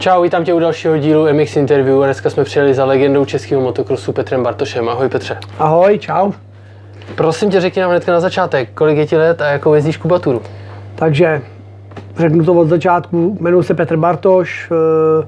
Čau, 0.00 0.22
vítám 0.22 0.44
tě 0.44 0.54
u 0.54 0.58
dalšího 0.58 0.98
dílu 0.98 1.34
MX 1.34 1.56
Interview. 1.56 2.04
Dneska 2.04 2.30
jsme 2.30 2.44
přijeli 2.44 2.74
za 2.74 2.84
legendou 2.84 3.24
českého 3.24 3.60
motokrosu 3.60 4.12
Petrem 4.12 4.42
Bartošem. 4.42 4.88
Ahoj 4.88 5.08
Petře. 5.08 5.38
Ahoj, 5.58 5.98
čau. 5.98 6.32
Prosím 7.14 7.50
tě, 7.50 7.60
řekni 7.60 7.82
nám 7.82 7.90
hnedka 7.90 8.12
na 8.12 8.20
začátek, 8.20 8.68
kolik 8.74 8.98
je 8.98 9.06
ti 9.06 9.16
let 9.16 9.40
a 9.40 9.46
jakou 9.46 9.74
jezdíš 9.74 9.96
kubaturu? 9.96 10.42
Takže 10.94 11.42
řeknu 12.16 12.44
to 12.44 12.54
od 12.54 12.68
začátku, 12.68 13.36
jmenuji 13.40 13.62
se 13.62 13.74
Petr 13.74 13.96
Bartoš, 13.96 14.70
eh, 14.70 15.26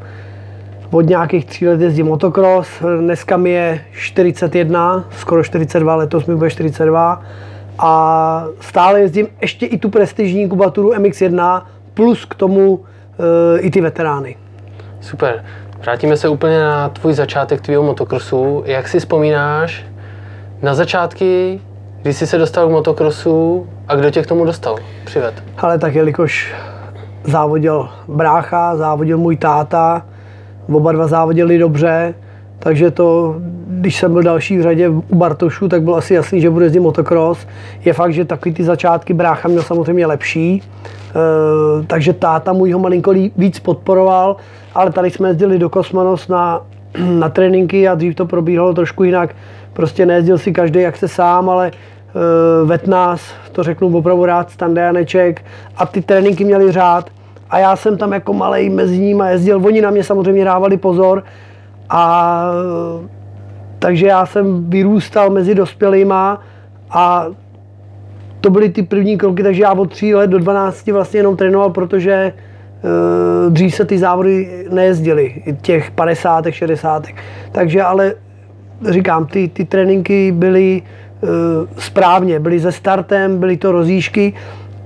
od 0.91 1.03
nějakých 1.03 1.45
tří 1.45 1.69
let 1.69 1.81
jezdím 1.81 2.07
motocross, 2.07 2.69
dneska 3.01 3.37
mi 3.37 3.51
je 3.51 3.85
41, 3.93 5.05
skoro 5.11 5.45
42, 5.45 5.95
letos 5.95 6.27
mi 6.27 6.37
bude 6.37 6.51
42 6.51 7.23
a 7.79 8.45
stále 8.61 9.01
jezdím 9.01 9.29
ještě 9.41 9.67
i 9.67 9.79
tu 9.79 9.91
prestižní 9.91 10.49
kubaturu 10.49 10.93
MX1 10.93 11.63
plus 11.95 12.25
k 12.25 12.35
tomu 12.35 12.81
eh, 13.57 13.61
i 13.61 13.71
ty 13.71 13.81
veterány. 13.81 14.37
Super. 15.03 15.45
Vrátíme 15.79 16.17
se 16.17 16.29
úplně 16.29 16.61
na 16.61 16.89
tvůj 16.89 17.13
začátek 17.13 17.61
tvýho 17.61 17.83
motokrosu. 17.83 18.63
Jak 18.67 18.89
si 18.89 19.01
vzpomínáš 19.01 19.85
na 20.63 20.75
začátky, 20.75 21.61
kdy 22.03 22.15
jsi 22.15 22.27
se 22.27 22.39
dostal 22.39 22.69
k 22.69 22.71
motokrosu 22.71 23.67
a 23.89 23.95
kdo 23.95 24.11
tě 24.11 24.23
k 24.23 24.27
tomu 24.27 24.45
dostal? 24.45 24.77
Přived. 25.05 25.43
Ale 25.59 25.79
tak 25.79 25.95
jelikož 25.95 26.55
závodil 27.25 27.89
brácha, 28.09 28.77
závodil 28.77 29.19
můj 29.19 29.37
táta, 29.37 30.07
oba 30.73 30.93
dva 30.93 31.07
závodili 31.07 31.59
dobře, 31.59 32.15
takže 32.63 32.91
to, 32.91 33.37
když 33.69 33.97
jsem 33.97 34.13
byl 34.13 34.23
další 34.23 34.59
v 34.59 34.63
řadě 34.63 34.89
u 34.89 35.15
Bartošu, 35.15 35.69
tak 35.69 35.83
bylo 35.83 35.97
asi 35.97 36.15
jasný, 36.15 36.41
že 36.41 36.51
bude 36.51 36.65
jezdit 36.67 36.81
motocross. 36.81 37.47
Je 37.85 37.93
fakt, 37.93 38.13
že 38.13 38.25
takový 38.25 38.55
ty 38.55 38.65
začátky 38.65 39.15
brácha 39.15 39.49
měl 39.49 39.63
samozřejmě 39.63 40.07
lepší, 40.07 40.63
e, 40.63 40.63
takže 41.87 42.13
táta 42.13 42.53
můj 42.53 42.73
ho 42.73 42.79
malinko 42.79 43.15
víc 43.37 43.59
podporoval, 43.59 44.37
ale 44.75 44.93
tady 44.93 45.11
jsme 45.11 45.29
jezdili 45.29 45.59
do 45.59 45.71
Kosmanos 45.71 46.29
na, 46.29 46.63
na 47.19 47.29
tréninky 47.29 47.89
a 47.89 47.95
dřív 47.95 48.15
to 48.15 48.27
probíhalo 48.27 48.75
trošku 48.75 49.05
jinak. 49.05 49.35
Prostě 49.73 50.07
nejezdil 50.07 50.39
si 50.39 50.53
každý 50.53 50.81
jak 50.81 50.97
se 50.97 51.09
sám, 51.09 51.51
ale 51.51 51.67
e, 51.69 52.65
vet 52.65 52.87
nás, 52.87 53.21
to 53.53 53.63
řeknu 53.63 53.97
opravdu 53.99 54.25
rád, 54.25 54.49
Janeček 54.77 55.45
a 55.77 55.87
ty 55.87 56.03
tréninky 56.03 56.45
měly 56.45 56.73
řád 56.73 57.11
a 57.51 57.59
já 57.59 57.77
jsem 57.77 57.99
tam 57.99 58.13
jako 58.13 58.33
malej 58.33 58.71
mezi 58.71 58.99
nimi 58.99 59.25
jezdil, 59.31 59.67
oni 59.67 59.81
na 59.81 59.91
mě 59.91 60.05
samozřejmě 60.05 60.45
dávali 60.45 60.77
pozor 60.77 61.23
a 61.93 62.45
takže 63.79 64.07
já 64.07 64.27
jsem 64.27 64.71
vyrůstal 64.71 65.31
mezi 65.31 65.55
dospělýma 65.55 66.41
a 66.91 67.27
to 68.41 68.51
byly 68.51 68.69
ty 68.69 68.83
první 68.83 69.19
kroky, 69.19 69.43
takže 69.43 69.63
já 69.63 69.73
od 69.73 69.91
3 69.91 70.15
let 70.15 70.27
do 70.27 70.39
12 70.39 70.87
vlastně 70.87 71.21
jenom 71.21 71.37
trénoval, 71.37 71.71
protože 71.71 72.33
uh, 72.33 73.53
dřív 73.53 73.75
se 73.75 73.85
ty 73.85 73.99
závody 73.99 74.67
nejezdily, 74.71 75.43
těch 75.63 75.91
50, 75.91 76.45
60. 76.51 77.07
Takže 77.53 77.83
ale 77.83 78.15
říkám, 78.91 79.27
ty, 79.27 79.49
ty 79.49 79.65
tréninky 79.65 80.33
byly 80.33 80.83
uh, 80.83 81.29
správně, 81.79 82.41
byly 82.41 82.61
se 82.61 82.73
startem, 82.73 83.39
byly 83.39 83.57
to 83.57 83.73
rozíšky 83.73 84.35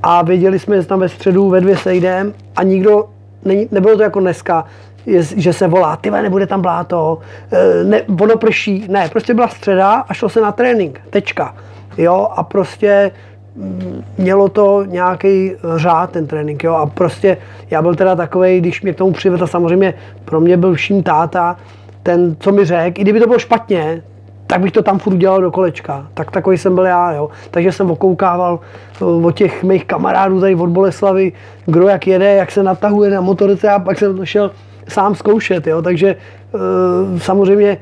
a 0.03 0.23
věděli 0.23 0.59
jsme, 0.59 0.83
že 0.83 0.89
tam 0.89 1.01
ve 1.01 1.09
středu 1.09 1.49
ve 1.49 1.61
dvě 1.61 1.77
sejdem 1.77 2.35
a 2.57 2.63
nikdo, 2.63 3.09
ne, 3.45 3.55
nebylo 3.71 3.97
to 3.97 4.03
jako 4.03 4.21
dneska, 4.21 4.65
je, 5.07 5.23
že 5.23 5.53
se 5.53 5.69
volá, 5.69 5.97
ty 5.97 6.11
nebude 6.11 6.47
tam 6.47 6.63
bláto, 6.63 7.19
e, 7.53 7.85
ne, 7.85 8.03
ono 8.21 8.37
prší, 8.37 8.87
ne, 8.89 9.09
prostě 9.09 9.35
byla 9.35 9.49
středa 9.49 9.93
a 9.93 10.15
šlo 10.15 10.29
se 10.29 10.41
na 10.41 10.53
trénink, 10.53 11.01
tečka, 11.11 11.55
jo, 11.99 12.29
a 12.37 12.43
prostě 12.43 13.11
mm, 13.57 14.05
mělo 14.19 14.49
to 14.49 14.85
nějaký 14.85 15.53
řád 15.77 16.11
ten 16.11 16.27
trénink, 16.27 16.65
jo, 16.65 16.75
a 16.75 16.87
prostě 16.87 17.37
já 17.71 17.83
byl 17.83 17.95
teda 17.95 18.17
takový, 18.17 18.61
když 18.61 18.83
mě 18.83 18.93
k 18.93 18.97
tomu 18.97 19.13
přivedl, 19.13 19.47
samozřejmě 19.47 19.95
pro 20.25 20.41
mě 20.41 20.57
byl 20.57 20.75
vším 20.75 21.03
táta, 21.03 21.57
ten, 22.03 22.37
co 22.39 22.53
mi 22.53 22.65
řekl, 22.65 23.01
i 23.01 23.03
kdyby 23.03 23.21
to 23.21 23.27
bylo 23.27 23.39
špatně, 23.39 24.03
tak 24.47 24.61
bych 24.61 24.73
to 24.73 24.83
tam 24.83 24.99
furt 24.99 25.17
dělal 25.17 25.41
do 25.41 25.51
kolečka. 25.51 26.07
Tak 26.15 26.31
takový 26.31 26.59
jsem 26.59 26.75
byl 26.75 26.85
já, 26.85 27.13
jo. 27.13 27.29
Takže 27.51 27.73
jsem 27.73 27.91
okoukával 27.91 28.61
eh, 29.01 29.05
od 29.05 29.37
těch 29.37 29.65
mých 29.65 29.85
kamarádů 29.85 30.41
tady 30.41 30.55
od 30.55 30.71
Boleslavy, 30.71 31.33
kdo 31.67 31.89
jak 31.89 32.07
jede, 32.07 32.35
jak 32.35 32.51
se 32.51 32.63
natahuje 32.63 33.11
na 33.11 33.21
motorce 33.21 33.71
a 33.71 33.79
pak 33.79 33.99
jsem 33.99 34.27
šel 34.27 34.51
sám 34.89 35.15
zkoušet, 35.15 35.67
jo. 35.67 35.83
Takže 35.83 36.09
e, 36.09 37.21
samozřejmě 37.21 37.79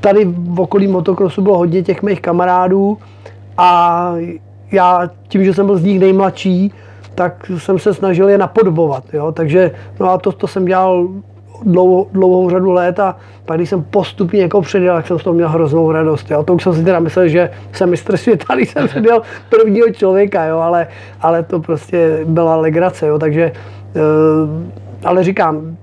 tady 0.00 0.24
v 0.24 0.60
okolí 0.60 0.86
motokrosu 0.86 1.42
bylo 1.42 1.58
hodně 1.58 1.82
těch 1.82 2.02
mých 2.02 2.20
kamarádů 2.20 2.98
a 3.58 4.14
já 4.72 5.10
tím, 5.28 5.44
že 5.44 5.54
jsem 5.54 5.66
byl 5.66 5.76
z 5.76 5.84
nich 5.84 6.00
nejmladší, 6.00 6.72
tak 7.14 7.50
jsem 7.58 7.78
se 7.78 7.94
snažil 7.94 8.28
je 8.28 8.38
napodobovat, 8.38 9.04
jo. 9.12 9.32
Takže 9.32 9.70
no 10.00 10.10
a 10.10 10.18
to, 10.18 10.32
to 10.32 10.46
jsem 10.46 10.64
dělal 10.64 11.08
dlouhou, 11.62 12.06
dlouhou 12.12 12.50
řadu 12.50 12.70
let 12.70 13.00
a 13.00 13.16
pak 13.44 13.56
když 13.58 13.68
jsem 13.68 13.82
postupně 13.82 14.42
jako 14.42 14.62
předjel, 14.62 14.96
tak 14.96 15.06
jsem 15.06 15.18
z 15.18 15.22
toho 15.22 15.34
měl 15.34 15.48
hroznou 15.48 15.92
radost. 15.92 16.30
Jo. 16.30 16.42
To 16.42 16.54
už 16.54 16.62
jsem 16.62 16.74
si 16.74 16.84
teda 16.84 17.00
myslel, 17.00 17.28
že 17.28 17.50
jsem 17.72 17.90
mistr 17.90 18.16
světa, 18.16 18.54
když 18.54 18.70
jsem 18.70 18.88
předjel 18.88 19.22
prvního 19.48 19.90
člověka, 19.90 20.44
jo, 20.44 20.58
ale, 20.58 20.86
ale 21.20 21.42
to 21.42 21.60
prostě 21.60 22.20
byla 22.24 22.56
legrace. 22.56 23.06
Jo. 23.06 23.18
Takže, 23.18 23.52
eh, 23.96 24.00
ale 25.04 25.24
říkám, 25.24 25.76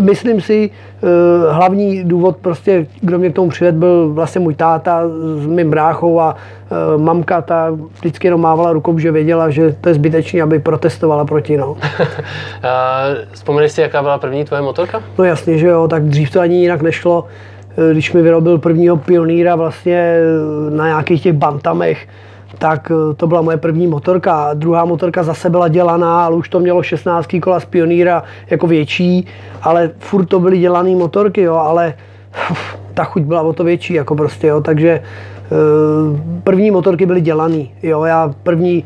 myslím 0.00 0.40
si, 0.40 0.70
eh, 0.70 1.06
hlavní 1.52 2.04
důvod 2.04 2.36
prostě, 2.36 2.86
kdo 3.00 3.18
mě 3.18 3.30
k 3.30 3.34
tomu 3.34 3.48
přivedl, 3.48 3.78
byl 3.78 4.10
vlastně 4.12 4.40
můj 4.40 4.54
táta 4.54 5.02
s 5.36 5.46
mým 5.46 5.70
bráchou 5.70 6.20
a 6.20 6.36
eh, 6.36 6.98
mamka 6.98 7.42
ta 7.42 7.70
vždycky 7.98 8.26
jenom 8.26 8.40
mávala 8.40 8.72
rukou, 8.72 8.98
že 8.98 9.12
věděla, 9.12 9.50
že 9.50 9.76
to 9.80 9.88
je 9.88 9.94
zbytečné, 9.94 10.42
aby 10.42 10.58
protestovala 10.58 11.24
proti. 11.24 11.56
No. 11.56 11.76
Vzpomeneš 13.32 13.72
si, 13.72 13.80
jaká 13.80 14.02
byla 14.02 14.18
první 14.18 14.44
tvoje 14.44 14.62
motorka? 14.62 15.02
No 15.18 15.24
jasně, 15.24 15.58
že 15.58 15.66
jo, 15.66 15.88
tak 15.88 16.04
dřív 16.04 16.30
to 16.30 16.40
ani 16.40 16.60
jinak 16.60 16.82
nešlo. 16.82 17.26
Eh, 17.78 17.92
když 17.92 18.12
mi 18.12 18.22
vyrobil 18.22 18.58
prvního 18.58 18.96
pionýra 18.96 19.56
vlastně 19.56 20.18
na 20.70 20.86
nějakých 20.86 21.22
těch 21.22 21.32
bantamech, 21.32 22.08
tak 22.58 22.90
eh, 22.90 23.14
to 23.14 23.26
byla 23.26 23.42
moje 23.42 23.56
první 23.56 23.86
motorka. 23.86 24.54
Druhá 24.54 24.84
motorka 24.84 25.22
zase 25.22 25.50
byla 25.50 25.68
dělaná, 25.68 26.24
ale 26.24 26.36
už 26.36 26.48
to 26.48 26.60
mělo 26.60 26.82
16 26.82 27.26
kola 27.42 27.60
z 27.60 27.64
Pioníra 27.64 28.22
jako 28.50 28.66
větší, 28.66 29.26
ale 29.62 29.90
furt 29.98 30.26
to 30.26 30.40
byly 30.40 30.58
dělané 30.58 30.90
motorky, 30.90 31.40
jo, 31.40 31.54
ale 31.54 31.94
uf, 32.50 32.78
ta 32.94 33.04
chuť 33.04 33.22
byla 33.22 33.42
o 33.42 33.52
to 33.52 33.64
větší, 33.64 33.94
jako 33.94 34.14
prostě, 34.14 34.46
jo, 34.46 34.60
takže 34.60 34.90
eh, 34.90 35.00
první 36.44 36.70
motorky 36.70 37.06
byly 37.06 37.20
dělané, 37.20 37.66
jo, 37.82 38.04
já 38.04 38.34
první 38.42 38.84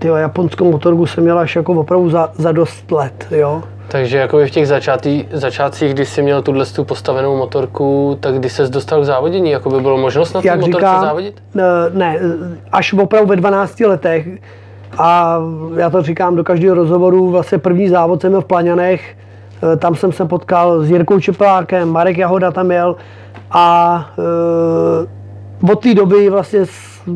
tyjo, 0.00 0.16
japonskou 0.16 0.72
motorku 0.72 1.06
jsem 1.06 1.24
měl 1.24 1.38
až 1.38 1.56
jako 1.56 1.72
opravdu 1.72 2.10
za, 2.10 2.30
za 2.34 2.52
dost 2.52 2.92
let, 2.92 3.26
jo. 3.30 3.62
Takže 3.88 4.18
jako 4.18 4.38
v 4.38 4.50
těch 4.50 4.68
začátí, 4.68 5.28
začátcích, 5.32 5.94
kdy 5.94 6.06
jsi 6.06 6.22
měl 6.22 6.42
tuhle 6.42 6.66
tu 6.66 6.84
postavenou 6.84 7.36
motorku, 7.36 8.16
tak 8.20 8.34
kdy 8.34 8.50
ses 8.50 8.70
dostal 8.70 9.00
k 9.00 9.04
závodění, 9.04 9.50
jako 9.50 9.70
by 9.70 9.80
bylo 9.80 9.98
možnost 9.98 10.32
na 10.32 10.42
té 10.42 10.56
motorce 10.56 10.78
říkám, 10.78 11.04
závodit? 11.04 11.42
Ne, 11.92 12.18
až 12.72 12.92
opravdu 12.92 13.28
ve 13.28 13.36
12 13.36 13.80
letech. 13.80 14.28
A 14.98 15.38
já 15.76 15.90
to 15.90 16.02
říkám 16.02 16.36
do 16.36 16.44
každého 16.44 16.74
rozhovoru, 16.74 17.30
vlastně 17.30 17.58
první 17.58 17.88
závod 17.88 18.20
jsem 18.20 18.30
měl 18.30 18.40
v 18.40 18.44
Plaňanech, 18.44 19.16
e, 19.72 19.76
tam 19.76 19.94
jsem 19.94 20.12
se 20.12 20.24
potkal 20.24 20.80
s 20.82 20.90
Jirkou 20.90 21.20
Čeplákem, 21.20 21.88
Marek 21.88 22.18
Jahoda 22.18 22.50
tam 22.50 22.70
jel 22.70 22.96
a 23.50 24.06
e, 24.18 25.19
od 25.62 25.82
té 25.82 25.94
doby 25.94 26.30
vlastně 26.30 26.60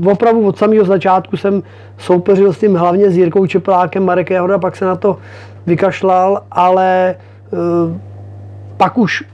opravdu 0.07 0.47
od 0.47 0.59
samého 0.59 0.85
začátku 0.85 1.37
jsem 1.37 1.63
soupeřil 1.99 2.53
s 2.53 2.59
tím 2.59 2.75
hlavně 2.75 3.11
s 3.11 3.17
Jirkou 3.17 3.47
Čeplákem, 3.47 4.05
Marek 4.05 4.31
Jahoda 4.31 4.59
pak 4.59 4.77
se 4.77 4.85
na 4.85 4.97
to 4.97 5.19
vykašlal, 5.67 6.43
ale 6.51 7.15
uh, 7.53 7.97
pak 8.77 8.99
už 8.99 9.25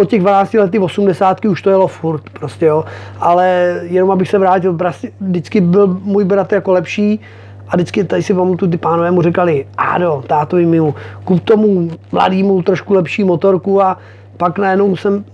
od 0.00 0.08
těch 0.08 0.20
12 0.20 0.54
lety 0.54 0.78
80 0.78 1.44
už 1.44 1.62
to 1.62 1.70
jelo 1.70 1.88
furt 1.88 2.22
prostě, 2.30 2.66
jo. 2.66 2.84
Ale 3.20 3.80
jenom 3.82 4.10
abych 4.10 4.28
se 4.28 4.38
vrátil, 4.38 4.74
prostě 4.74 5.10
vždycky 5.20 5.60
byl 5.60 6.00
můj 6.04 6.24
bratr 6.24 6.54
jako 6.54 6.72
lepší 6.72 7.20
a 7.68 7.76
vždycky 7.76 8.04
tady 8.04 8.22
si 8.22 8.34
pamatuju, 8.34 8.70
ty 8.70 8.76
pánové 8.76 9.10
mu 9.10 9.22
říkali, 9.22 9.66
Ádo, 9.78 10.24
tátovi 10.26 10.66
mi 10.66 10.80
kup 11.24 11.40
tomu 11.40 11.90
mladýmu 12.12 12.62
trošku 12.62 12.94
lepší 12.94 13.24
motorku 13.24 13.82
a 13.82 13.98
pak 14.36 14.58
najednou 14.58 14.96
jsem 14.96 15.24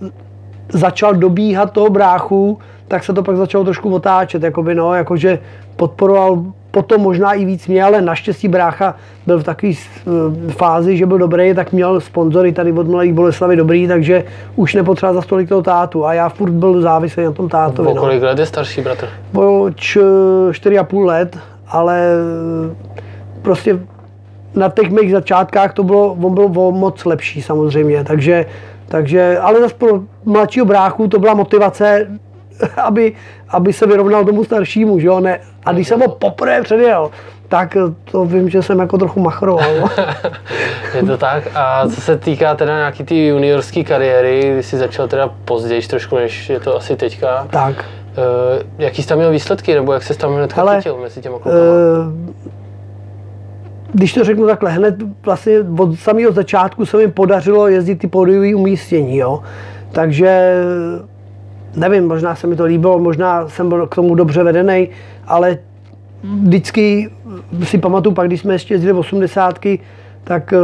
začal 0.69 1.13
dobíhat 1.13 1.71
toho 1.71 1.89
bráchu, 1.89 2.59
tak 2.87 3.03
se 3.03 3.13
to 3.13 3.23
pak 3.23 3.37
začalo 3.37 3.63
trošku 3.63 3.93
otáčet, 3.93 4.43
jakoby 4.43 4.75
no, 4.75 4.93
jakože 4.93 5.39
podporoval 5.75 6.43
potom 6.71 7.01
možná 7.01 7.33
i 7.33 7.45
víc 7.45 7.67
mě, 7.67 7.83
ale 7.83 8.01
naštěstí 8.01 8.47
brácha 8.47 8.95
byl 9.25 9.39
v 9.39 9.43
takové 9.43 9.73
eh, 9.73 10.51
fázi, 10.51 10.97
že 10.97 11.05
byl 11.05 11.17
dobrý, 11.17 11.53
tak 11.53 11.71
měl 11.71 12.01
sponzory 12.01 12.51
tady 12.51 12.71
od 12.71 12.87
Mladých 12.87 13.13
Boleslavy 13.13 13.55
dobrý, 13.55 13.87
takže 13.87 14.23
už 14.55 14.73
nepotřeboval 14.73 15.15
za 15.15 15.21
stolik 15.21 15.49
toho 15.49 15.61
tátu 15.61 16.05
a 16.05 16.13
já 16.13 16.29
furt 16.29 16.51
byl 16.51 16.81
závislý 16.81 17.23
na 17.23 17.31
tom 17.31 17.49
tátovi. 17.49 17.87
Po 17.87 17.95
no. 17.95 18.01
kolik 18.01 18.21
let 18.21 18.39
je 18.39 18.45
starší 18.45 18.81
bratr? 18.81 19.07
Po 19.31 19.41
4,5 19.41 21.05
let, 21.05 21.37
ale 21.67 22.09
prostě 23.41 23.79
na 24.55 24.69
těch 24.69 24.91
mých 24.91 25.11
začátkách 25.11 25.73
to 25.73 25.83
bylo, 25.83 26.17
on 26.21 26.33
byl 26.33 26.71
moc 26.71 27.05
lepší 27.05 27.41
samozřejmě, 27.41 28.03
takže, 28.03 28.45
takže 28.89 29.39
ale 29.39 29.61
zase 29.61 29.75
pro 29.75 29.99
mladšího 30.25 30.65
bráchu 30.65 31.07
to 31.07 31.19
byla 31.19 31.33
motivace, 31.33 32.07
aby, 32.77 33.13
aby 33.49 33.73
se 33.73 33.87
vyrovnal 33.87 34.25
tomu 34.25 34.43
staršímu, 34.43 34.99
že 34.99 35.07
jo, 35.07 35.19
ne, 35.19 35.39
A 35.65 35.71
když 35.71 35.87
jsem 35.87 35.99
ho 35.99 36.07
poprvé 36.07 36.61
předjel, 36.61 37.11
tak 37.47 37.77
to 38.11 38.25
vím, 38.25 38.49
že 38.49 38.61
jsem 38.61 38.79
jako 38.79 38.97
trochu 38.97 39.19
machroval. 39.19 39.71
Je 40.95 41.03
to 41.03 41.17
tak. 41.17 41.43
A 41.55 41.87
co 41.87 42.01
se 42.01 42.17
týká 42.17 42.55
teda 42.55 42.77
nějaký 42.77 43.03
ty 43.03 43.27
juniorské 43.27 43.83
kariéry, 43.83 44.51
kdy 44.53 44.63
jsi 44.63 44.77
začal 44.77 45.07
teda 45.07 45.29
později 45.45 45.81
trošku, 45.81 46.15
než 46.15 46.49
je 46.49 46.59
to 46.59 46.77
asi 46.77 46.95
teďka. 46.95 47.47
tak. 47.49 47.85
Uh, 48.09 48.63
jaký 48.77 49.03
jsi 49.03 49.07
tam 49.09 49.17
měl 49.17 49.31
výsledky, 49.31 49.73
nebo 49.73 49.93
jak 49.93 50.03
se 50.03 50.17
tam 50.17 50.35
hned 50.35 50.53
chytil 50.75 50.97
mezi 50.97 51.21
těma 51.21 51.39
klukama? 51.39 51.63
Eh, 51.63 52.33
když 53.93 54.13
to 54.13 54.23
řeknu 54.23 54.47
takhle, 54.47 54.71
hned 54.71 54.95
vlastně 55.25 55.59
od 55.77 55.99
samého 55.99 56.31
začátku 56.31 56.85
se 56.85 56.97
mi 56.97 57.07
podařilo 57.07 57.67
jezdit 57.67 57.95
ty 57.95 58.07
pódiové 58.07 58.55
umístění, 58.55 59.17
jo. 59.17 59.43
Takže 59.91 60.53
nevím, 61.75 62.07
možná 62.07 62.35
se 62.35 62.47
mi 62.47 62.55
to 62.55 62.65
líbilo, 62.65 62.99
možná 62.99 63.49
jsem 63.49 63.69
byl 63.69 63.87
k 63.87 63.95
tomu 63.95 64.15
dobře 64.15 64.43
vedený, 64.43 64.89
ale 65.27 65.57
vždycky 66.23 67.09
si 67.63 67.77
pamatuju, 67.77 68.15
pak 68.15 68.27
když 68.27 68.39
jsme 68.39 68.53
ještě 68.53 68.73
jezdili 68.73 68.93
v 68.93 68.97
80, 68.97 69.59
tak 70.23 70.53
eh, 70.53 70.57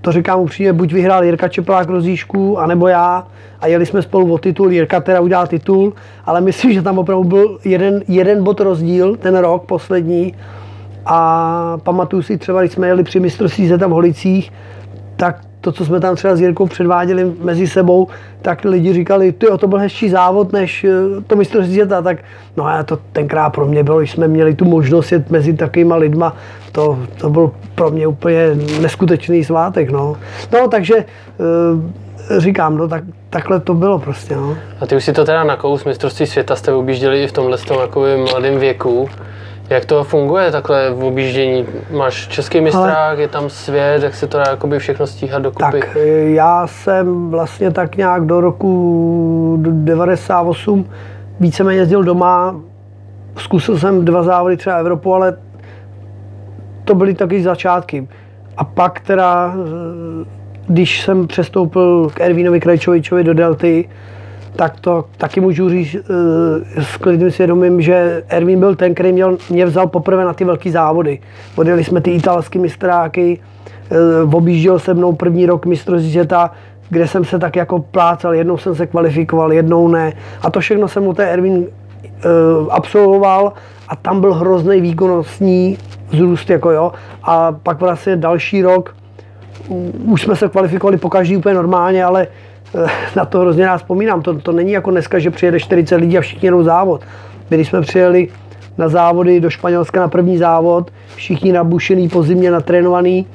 to 0.00 0.12
říkám 0.12 0.40
upřímně, 0.40 0.72
buď 0.72 0.92
vyhrál 0.92 1.24
Jirka 1.24 1.48
Čepelák 1.48 1.88
rozíšku, 1.88 2.58
anebo 2.58 2.88
já 2.88 3.26
a 3.60 3.66
jeli 3.66 3.86
jsme 3.86 4.02
spolu 4.02 4.32
o 4.32 4.38
titul, 4.38 4.72
Jirka 4.72 5.00
teda 5.00 5.20
udělal 5.20 5.46
titul, 5.46 5.92
ale 6.24 6.40
myslím, 6.40 6.72
že 6.72 6.82
tam 6.82 6.98
opravdu 6.98 7.24
byl 7.24 7.58
jeden, 7.64 8.02
jeden 8.08 8.44
bod 8.44 8.60
rozdíl, 8.60 9.16
ten 9.16 9.36
rok 9.36 9.64
poslední 9.66 10.34
a 11.06 11.78
pamatuju 11.82 12.22
si 12.22 12.38
třeba, 12.38 12.60
když 12.60 12.72
jsme 12.72 12.86
jeli 12.86 13.02
při 13.02 13.20
mistrovství 13.20 13.68
se 13.68 13.78
tam 13.78 13.90
v 13.90 13.94
Holicích, 13.94 14.52
tak 15.16 15.40
to, 15.64 15.72
co 15.72 15.84
jsme 15.84 16.00
tam 16.00 16.16
třeba 16.16 16.36
s 16.36 16.40
Jirkou 16.40 16.66
předváděli 16.66 17.32
mezi 17.42 17.66
sebou, 17.66 18.08
tak 18.42 18.64
lidi 18.64 18.92
říkali, 18.92 19.32
ty 19.32 19.46
to 19.58 19.66
byl 19.68 19.78
hezčí 19.78 20.08
závod 20.08 20.52
než 20.52 20.84
eh, 20.84 20.90
to 21.26 21.36
mistrovství 21.36 21.74
světa, 21.74 22.02
tak 22.02 22.18
no 22.56 22.66
a 22.66 22.82
to 22.82 22.98
tenkrát 23.12 23.50
pro 23.50 23.66
mě 23.66 23.82
bylo, 23.82 23.98
když 23.98 24.10
jsme 24.10 24.28
měli 24.28 24.54
tu 24.54 24.64
možnost 24.64 25.12
jet 25.12 25.30
mezi 25.30 25.52
takovýma 25.52 25.96
lidma, 25.96 26.36
to, 26.72 26.98
to 27.20 27.30
byl 27.30 27.50
pro 27.74 27.90
mě 27.90 28.06
úplně 28.06 28.54
neskutečný 28.80 29.44
svátek, 29.44 29.90
no. 29.90 30.16
No, 30.52 30.68
takže 30.68 30.94
e, 30.96 32.40
říkám, 32.40 32.76
no 32.76 32.88
tak, 32.88 33.04
takhle 33.30 33.60
to 33.60 33.74
bylo 33.74 33.98
prostě, 33.98 34.36
no. 34.36 34.56
A 34.80 34.86
ty 34.86 34.96
už 34.96 35.04
si 35.04 35.12
to 35.12 35.24
teda 35.24 35.44
na 35.44 35.56
kous 35.56 35.84
mistrovství 35.84 36.26
světa 36.26 36.56
jste 36.56 36.72
objížděli 36.72 37.22
i 37.22 37.26
v 37.26 37.32
tomhle 37.32 37.58
tom 37.58 37.78
mladém 38.30 38.58
věku. 38.58 39.08
Jak 39.70 39.84
to 39.84 40.04
funguje 40.04 40.50
takhle 40.52 40.90
v 40.90 41.04
objíždění? 41.04 41.66
Máš 41.90 42.28
český 42.28 42.60
mistrák, 42.60 43.18
je 43.18 43.28
tam 43.28 43.50
svět, 43.50 44.02
jak 44.02 44.14
se 44.14 44.26
to 44.26 44.38
dá 44.38 44.44
jakoby 44.50 44.78
všechno 44.78 45.06
stíhat 45.06 45.42
dokupy? 45.42 45.80
Tak 45.80 45.96
e, 45.96 46.30
já 46.30 46.66
jsem 46.66 47.30
vlastně 47.30 47.70
tak 47.70 47.96
nějak 47.96 48.26
do 48.26 48.40
roku 48.40 49.56
98 49.60 50.86
víceméně 51.40 51.78
jezdil 51.78 52.02
doma. 52.02 52.60
Zkusil 53.36 53.78
jsem 53.78 54.04
dva 54.04 54.22
závody 54.22 54.56
třeba 54.56 54.76
Evropu, 54.76 55.14
ale 55.14 55.36
to 56.84 56.94
byly 56.94 57.14
taky 57.14 57.42
začátky. 57.42 58.08
A 58.56 58.64
pak 58.64 59.00
teda, 59.00 59.54
e, 59.54 60.24
když 60.66 61.02
jsem 61.02 61.26
přestoupil 61.26 62.10
k 62.14 62.20
Ervínovi 62.20 62.60
Krajčovičovi 62.60 63.24
do 63.24 63.34
Delty, 63.34 63.88
tak 64.56 64.80
to 64.80 65.04
taky 65.16 65.40
můžu 65.40 65.68
říct 65.68 65.94
e, 65.94 66.82
s 66.84 66.96
klidným 66.96 67.30
svědomím, 67.30 67.80
že 67.80 68.22
Ervín 68.28 68.60
byl 68.60 68.74
ten, 68.74 68.94
který 68.94 69.12
měl, 69.12 69.36
mě 69.50 69.66
vzal 69.66 69.86
poprvé 69.86 70.24
na 70.24 70.32
ty 70.32 70.44
velké 70.44 70.70
závody. 70.70 71.18
Odjeli 71.56 71.84
jsme 71.84 72.00
ty 72.00 72.10
italské 72.10 72.58
mistráky, 72.58 73.38
e, 73.90 74.22
objížděl 74.22 74.78
se 74.78 74.94
mnou 74.94 75.12
první 75.12 75.46
rok 75.46 75.66
mistrovství 75.66 76.12
světa, 76.12 76.50
kde 76.90 77.08
jsem 77.08 77.24
se 77.24 77.38
tak 77.38 77.56
jako 77.56 77.78
plácal, 77.78 78.34
jednou 78.34 78.58
jsem 78.58 78.74
se 78.74 78.86
kvalifikoval, 78.86 79.52
jednou 79.52 79.88
ne. 79.88 80.12
A 80.42 80.50
to 80.50 80.60
všechno 80.60 80.88
jsem 80.88 81.02
mu 81.02 81.12
ten 81.12 81.28
Ervín 81.28 81.66
e, 81.66 82.08
absolvoval 82.70 83.52
a 83.88 83.96
tam 83.96 84.20
byl 84.20 84.34
hrozný 84.34 84.80
výkonnostní 84.80 85.78
vzrůst, 86.10 86.50
jako 86.50 86.70
jo. 86.70 86.92
A 87.22 87.52
pak 87.52 87.80
vlastně 87.80 88.16
další 88.16 88.62
rok, 88.62 88.94
u- 89.68 89.92
už 90.04 90.22
jsme 90.22 90.36
se 90.36 90.48
kvalifikovali 90.48 90.96
po 90.96 91.10
každý 91.10 91.36
úplně 91.36 91.54
normálně, 91.54 92.04
ale 92.04 92.26
eh, 92.26 92.43
na 93.16 93.24
to 93.24 93.40
hrozně 93.40 93.66
rád 93.66 93.76
vzpomínám. 93.76 94.22
To, 94.22 94.38
to 94.38 94.52
není 94.52 94.72
jako 94.72 94.90
dneska, 94.90 95.18
že 95.18 95.30
přijede 95.30 95.60
40 95.60 95.96
lidí 95.96 96.18
a 96.18 96.20
všichni 96.20 96.46
jedou 96.46 96.62
závod. 96.62 97.00
My, 97.50 97.56
když 97.56 97.68
jsme 97.68 97.80
přijeli 97.80 98.28
na 98.78 98.88
závody 98.88 99.40
do 99.40 99.50
Španělska 99.50 100.00
na 100.00 100.08
první 100.08 100.38
závod, 100.38 100.90
všichni 101.16 101.52
nabušený, 101.52 102.08
po 102.08 102.22
zimě 102.22 102.50
natrénovaný 102.50 103.26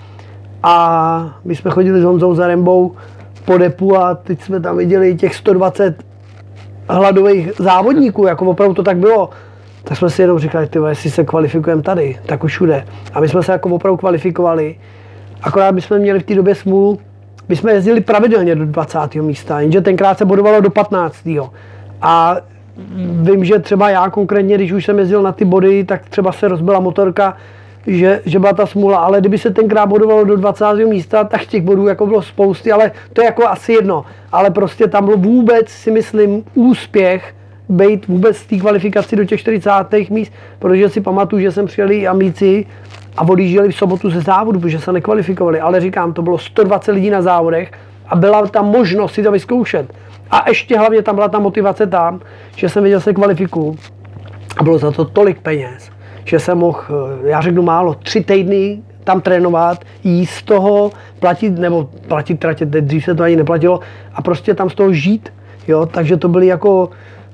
a 0.63 1.39
my 1.45 1.55
jsme 1.55 1.71
chodili 1.71 2.01
s 2.01 2.03
Honzou 2.03 2.35
Zarembou 2.35 2.95
po 3.45 3.57
depu 3.57 3.97
a 3.97 4.15
teď 4.15 4.41
jsme 4.41 4.59
tam 4.59 4.77
viděli 4.77 5.15
těch 5.15 5.35
120 5.35 6.03
hladových 6.89 7.51
závodníků, 7.59 8.25
jako 8.25 8.45
opravdu 8.45 8.73
to 8.75 8.83
tak 8.83 8.97
bylo. 8.97 9.29
Tak 9.83 9.97
jsme 9.97 10.09
si 10.09 10.21
jenom 10.21 10.39
říkali, 10.39 10.67
ty 10.67 10.79
jestli 10.87 11.11
se 11.11 11.23
kvalifikujeme 11.23 11.81
tady, 11.81 12.19
tak 12.25 12.43
už 12.43 12.51
všude. 12.51 12.85
A 13.13 13.19
my 13.19 13.29
jsme 13.29 13.43
se 13.43 13.51
jako 13.51 13.69
opravdu 13.69 13.97
kvalifikovali. 13.97 14.75
Akorát 15.41 15.71
my 15.71 15.81
jsme 15.81 15.99
měli 15.99 16.19
v 16.19 16.23
té 16.23 16.35
době 16.35 16.55
smůlu, 16.55 16.99
my 17.49 17.55
jsme 17.55 17.71
jezdili 17.71 18.01
pravidelně 18.01 18.55
do 18.55 18.65
20. 18.65 19.15
místa, 19.15 19.59
jenže 19.59 19.81
tenkrát 19.81 20.17
se 20.17 20.25
bodovalo 20.25 20.61
do 20.61 20.69
15. 20.69 21.29
A 22.01 22.37
vím, 23.21 23.45
že 23.45 23.59
třeba 23.59 23.89
já 23.89 24.09
konkrétně, 24.09 24.55
když 24.55 24.71
už 24.71 24.85
jsem 24.85 24.99
jezdil 24.99 25.21
na 25.21 25.31
ty 25.31 25.45
body, 25.45 25.83
tak 25.83 26.09
třeba 26.09 26.31
se 26.31 26.47
rozbila 26.47 26.79
motorka, 26.79 27.37
že, 27.87 28.21
že 28.25 28.39
byla 28.39 28.53
ta 28.53 28.65
smůla, 28.65 28.97
ale 28.97 29.19
kdyby 29.19 29.37
se 29.37 29.49
tenkrát 29.49 29.85
bodovalo 29.85 30.23
do 30.23 30.35
20. 30.35 30.65
místa, 30.73 31.23
tak 31.23 31.45
těch 31.45 31.63
bodů 31.63 31.87
jako 31.87 32.05
bylo 32.05 32.21
spousty, 32.21 32.71
ale 32.71 32.91
to 33.13 33.21
je 33.21 33.25
jako 33.25 33.47
asi 33.47 33.73
jedno. 33.73 34.05
Ale 34.31 34.49
prostě 34.49 34.87
tam 34.87 35.05
byl 35.05 35.17
vůbec, 35.17 35.69
si 35.69 35.91
myslím, 35.91 36.43
úspěch 36.53 37.35
být 37.69 38.07
vůbec 38.07 38.37
z 38.37 38.45
té 38.45 38.57
kvalifikaci 38.57 39.15
do 39.15 39.25
těch 39.25 39.39
40. 39.39 39.69
míst, 40.09 40.33
protože 40.59 40.89
si 40.89 41.01
pamatuju, 41.01 41.41
že 41.41 41.51
jsem 41.51 41.65
přijeli 41.65 41.97
i 41.97 42.07
Amici 42.07 42.65
a 43.19 43.27
odjížděli 43.29 43.71
v 43.71 43.75
sobotu 43.75 44.09
ze 44.09 44.21
závodu, 44.21 44.59
protože 44.59 44.79
se 44.79 44.91
nekvalifikovali, 44.91 45.59
ale 45.59 45.81
říkám, 45.81 46.13
to 46.13 46.21
bylo 46.21 46.37
120 46.37 46.91
lidí 46.91 47.09
na 47.09 47.21
závodech 47.21 47.71
a 48.07 48.15
byla 48.15 48.47
tam 48.47 48.65
možnost 48.65 49.13
si 49.13 49.23
to 49.23 49.31
vyzkoušet. 49.31 49.93
A 50.31 50.49
ještě 50.49 50.77
hlavně 50.77 51.01
tam 51.01 51.15
byla 51.15 51.27
ta 51.27 51.39
motivace 51.39 51.87
tam, 51.87 52.19
že 52.55 52.69
jsem 52.69 52.83
věděl, 52.83 52.99
že 52.99 53.03
se 53.03 53.13
kvalifikuju 53.13 53.77
a 54.57 54.63
bylo 54.63 54.77
za 54.77 54.91
to 54.91 55.05
tolik 55.05 55.39
peněz, 55.39 55.89
že 56.25 56.39
jsem 56.39 56.57
mohl, 56.57 56.79
eh, 56.89 57.29
já 57.29 57.41
řeknu 57.41 57.61
málo, 57.61 57.93
tři 57.93 58.23
týdny 58.23 58.81
tam 59.03 59.21
trénovat, 59.21 59.83
jíst 60.03 60.31
z 60.31 60.43
toho, 60.43 60.91
platit, 61.19 61.59
nebo 61.59 61.89
platit 62.07 62.39
tratě, 62.39 62.65
dřív 62.65 63.05
se 63.05 63.15
to 63.15 63.23
ani 63.23 63.35
neplatilo, 63.35 63.79
a 64.13 64.21
prostě 64.21 64.53
tam 64.53 64.69
z 64.69 64.75
toho 64.75 64.93
žít, 64.93 65.33
jo, 65.67 65.85
takže 65.85 66.17
to 66.17 66.27
byly 66.27 66.47
jako, 66.47 66.89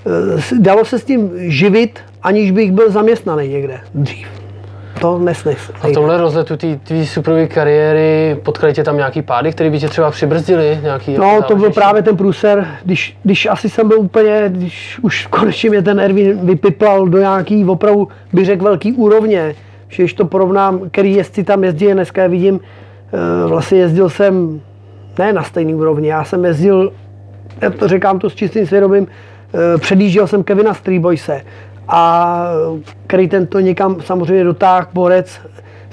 eh, 0.06 0.56
dalo 0.60 0.86
se 0.86 1.00
s 1.00 1.04
tím 1.04 1.32
živit, 1.36 2.00
aniž 2.24 2.52
bych 2.52 2.72
byl 2.72 2.92
zaměstnaný 2.92 3.48
někde 3.48 3.80
dřív. 3.94 4.45
To 5.02 5.20
nesnes. 5.20 5.58
A 5.82 5.92
tomhle 5.94 6.18
rozletu 6.18 6.58
té 6.58 6.76
tvý 6.76 7.08
superové 7.08 7.48
kariéry 7.48 8.38
potkali 8.44 8.74
tě 8.74 8.84
tam 8.84 8.98
nějaký 8.98 9.22
pády, 9.22 9.52
které 9.52 9.70
by 9.70 9.80
tě 9.80 9.88
třeba 9.90 10.12
přibrzdili? 10.12 10.80
Nějaký 10.84 11.18
No, 11.18 11.42
to 11.42 11.56
byl 11.56 11.72
právě 11.72 12.02
ten 12.02 12.18
průser, 12.18 12.68
když, 12.86 13.18
když 13.24 13.46
asi 13.46 13.70
jsem 13.70 13.88
byl 13.88 14.00
úplně, 14.00 14.44
když 14.48 15.00
už 15.02 15.28
konečně 15.28 15.70
mě 15.70 15.82
ten 15.82 16.00
Erwin 16.00 16.40
vypiplal 16.46 17.08
do 17.08 17.18
nějaký 17.20 17.66
opravdu, 17.66 18.08
bych 18.34 18.46
řekl, 18.46 18.64
velký 18.64 18.94
úrovně. 18.94 19.56
Že 19.90 20.04
když 20.04 20.14
to 20.14 20.26
porovnám, 20.26 20.82
který 20.92 21.14
jezdci 21.14 21.44
tam 21.44 21.64
jezdí, 21.64 21.94
dneska 21.94 22.22
je 22.22 22.30
vidím, 22.30 22.60
eh, 22.60 23.48
vlastně 23.48 23.78
jezdil 23.78 24.10
jsem, 24.10 24.62
ne 25.20 25.34
na 25.34 25.44
stejný 25.44 25.76
úrovni, 25.76 26.08
já 26.08 26.24
jsem 26.24 26.46
jezdil, 26.46 26.94
já 27.62 27.70
to 27.70 27.88
říkám 27.88 28.20
to 28.20 28.30
s 28.30 28.36
čistým 28.36 28.66
svědomím, 28.68 29.08
eh, 29.08 29.78
předjížděl 29.78 30.28
jsem 30.28 30.44
Kevina 30.44 30.74
Streetboyse 30.74 31.42
a 31.88 32.48
který 33.08 33.28
tento 33.28 33.60
někam 33.60 34.02
samozřejmě 34.02 34.44
dotáhl 34.44 34.88
borec, 34.94 35.40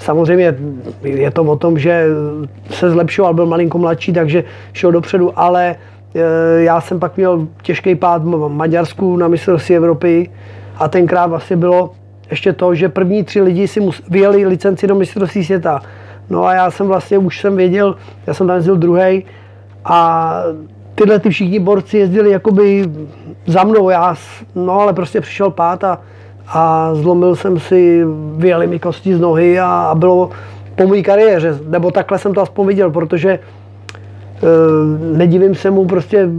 Samozřejmě 0.03 0.55
je 1.03 1.31
to 1.31 1.43
o 1.43 1.55
tom, 1.55 1.79
že 1.79 2.05
se 2.69 2.89
zlepšoval, 2.89 3.33
byl 3.33 3.45
malinko 3.45 3.77
mladší, 3.77 4.13
takže 4.13 4.43
šel 4.73 4.91
dopředu, 4.91 5.39
ale 5.39 5.75
eh, 6.15 6.63
já 6.63 6.81
jsem 6.81 6.99
pak 6.99 7.17
měl 7.17 7.47
těžký 7.61 7.95
pád 7.95 8.23
v 8.23 8.47
Maďarsku 8.49 9.17
na 9.17 9.27
mistrovství 9.27 9.75
Evropy 9.75 10.29
a 10.77 10.87
tenkrát 10.87 11.25
vlastně 11.25 11.55
bylo 11.55 11.91
ještě 12.29 12.53
to, 12.53 12.75
že 12.75 12.89
první 12.89 13.23
tři 13.23 13.41
lidi 13.41 13.67
si 13.67 13.79
mus, 13.79 14.01
vyjeli 14.09 14.45
licenci 14.45 14.87
do 14.87 14.95
mistrovství 14.95 15.45
světa. 15.45 15.81
No 16.29 16.45
a 16.45 16.53
já 16.53 16.71
jsem 16.71 16.87
vlastně 16.87 17.17
už 17.17 17.41
jsem 17.41 17.55
věděl, 17.55 17.95
já 18.27 18.33
jsem 18.33 18.47
tam 18.47 18.55
jezdil 18.55 18.75
druhý 18.75 19.25
a 19.85 20.33
tyhle 21.03 21.19
ty 21.19 21.29
všichni 21.29 21.59
borci 21.59 21.97
jezdili 21.97 22.31
jakoby 22.31 22.89
za 23.45 23.63
mnou, 23.63 23.89
já, 23.89 24.15
no 24.55 24.79
ale 24.79 24.93
prostě 24.93 25.21
přišel 25.21 25.49
pád 25.49 25.83
a, 25.83 26.01
a 26.47 26.89
zlomil 26.95 27.35
jsem 27.35 27.59
si, 27.59 28.03
vyjeli 28.35 28.67
mi 28.67 28.79
kosti 28.79 29.15
z 29.15 29.19
nohy 29.19 29.59
a, 29.59 29.65
a 29.65 29.95
bylo 29.95 30.29
po 30.75 30.87
mojí 30.87 31.03
kariéře, 31.03 31.59
nebo 31.67 31.91
takhle 31.91 32.19
jsem 32.19 32.33
to 32.33 32.41
aspoň 32.41 32.67
viděl, 32.67 32.91
protože 32.91 33.29
e, 33.31 33.39
nedivím 35.17 35.55
se 35.55 35.71
mu, 35.71 35.85
prostě 35.85 36.29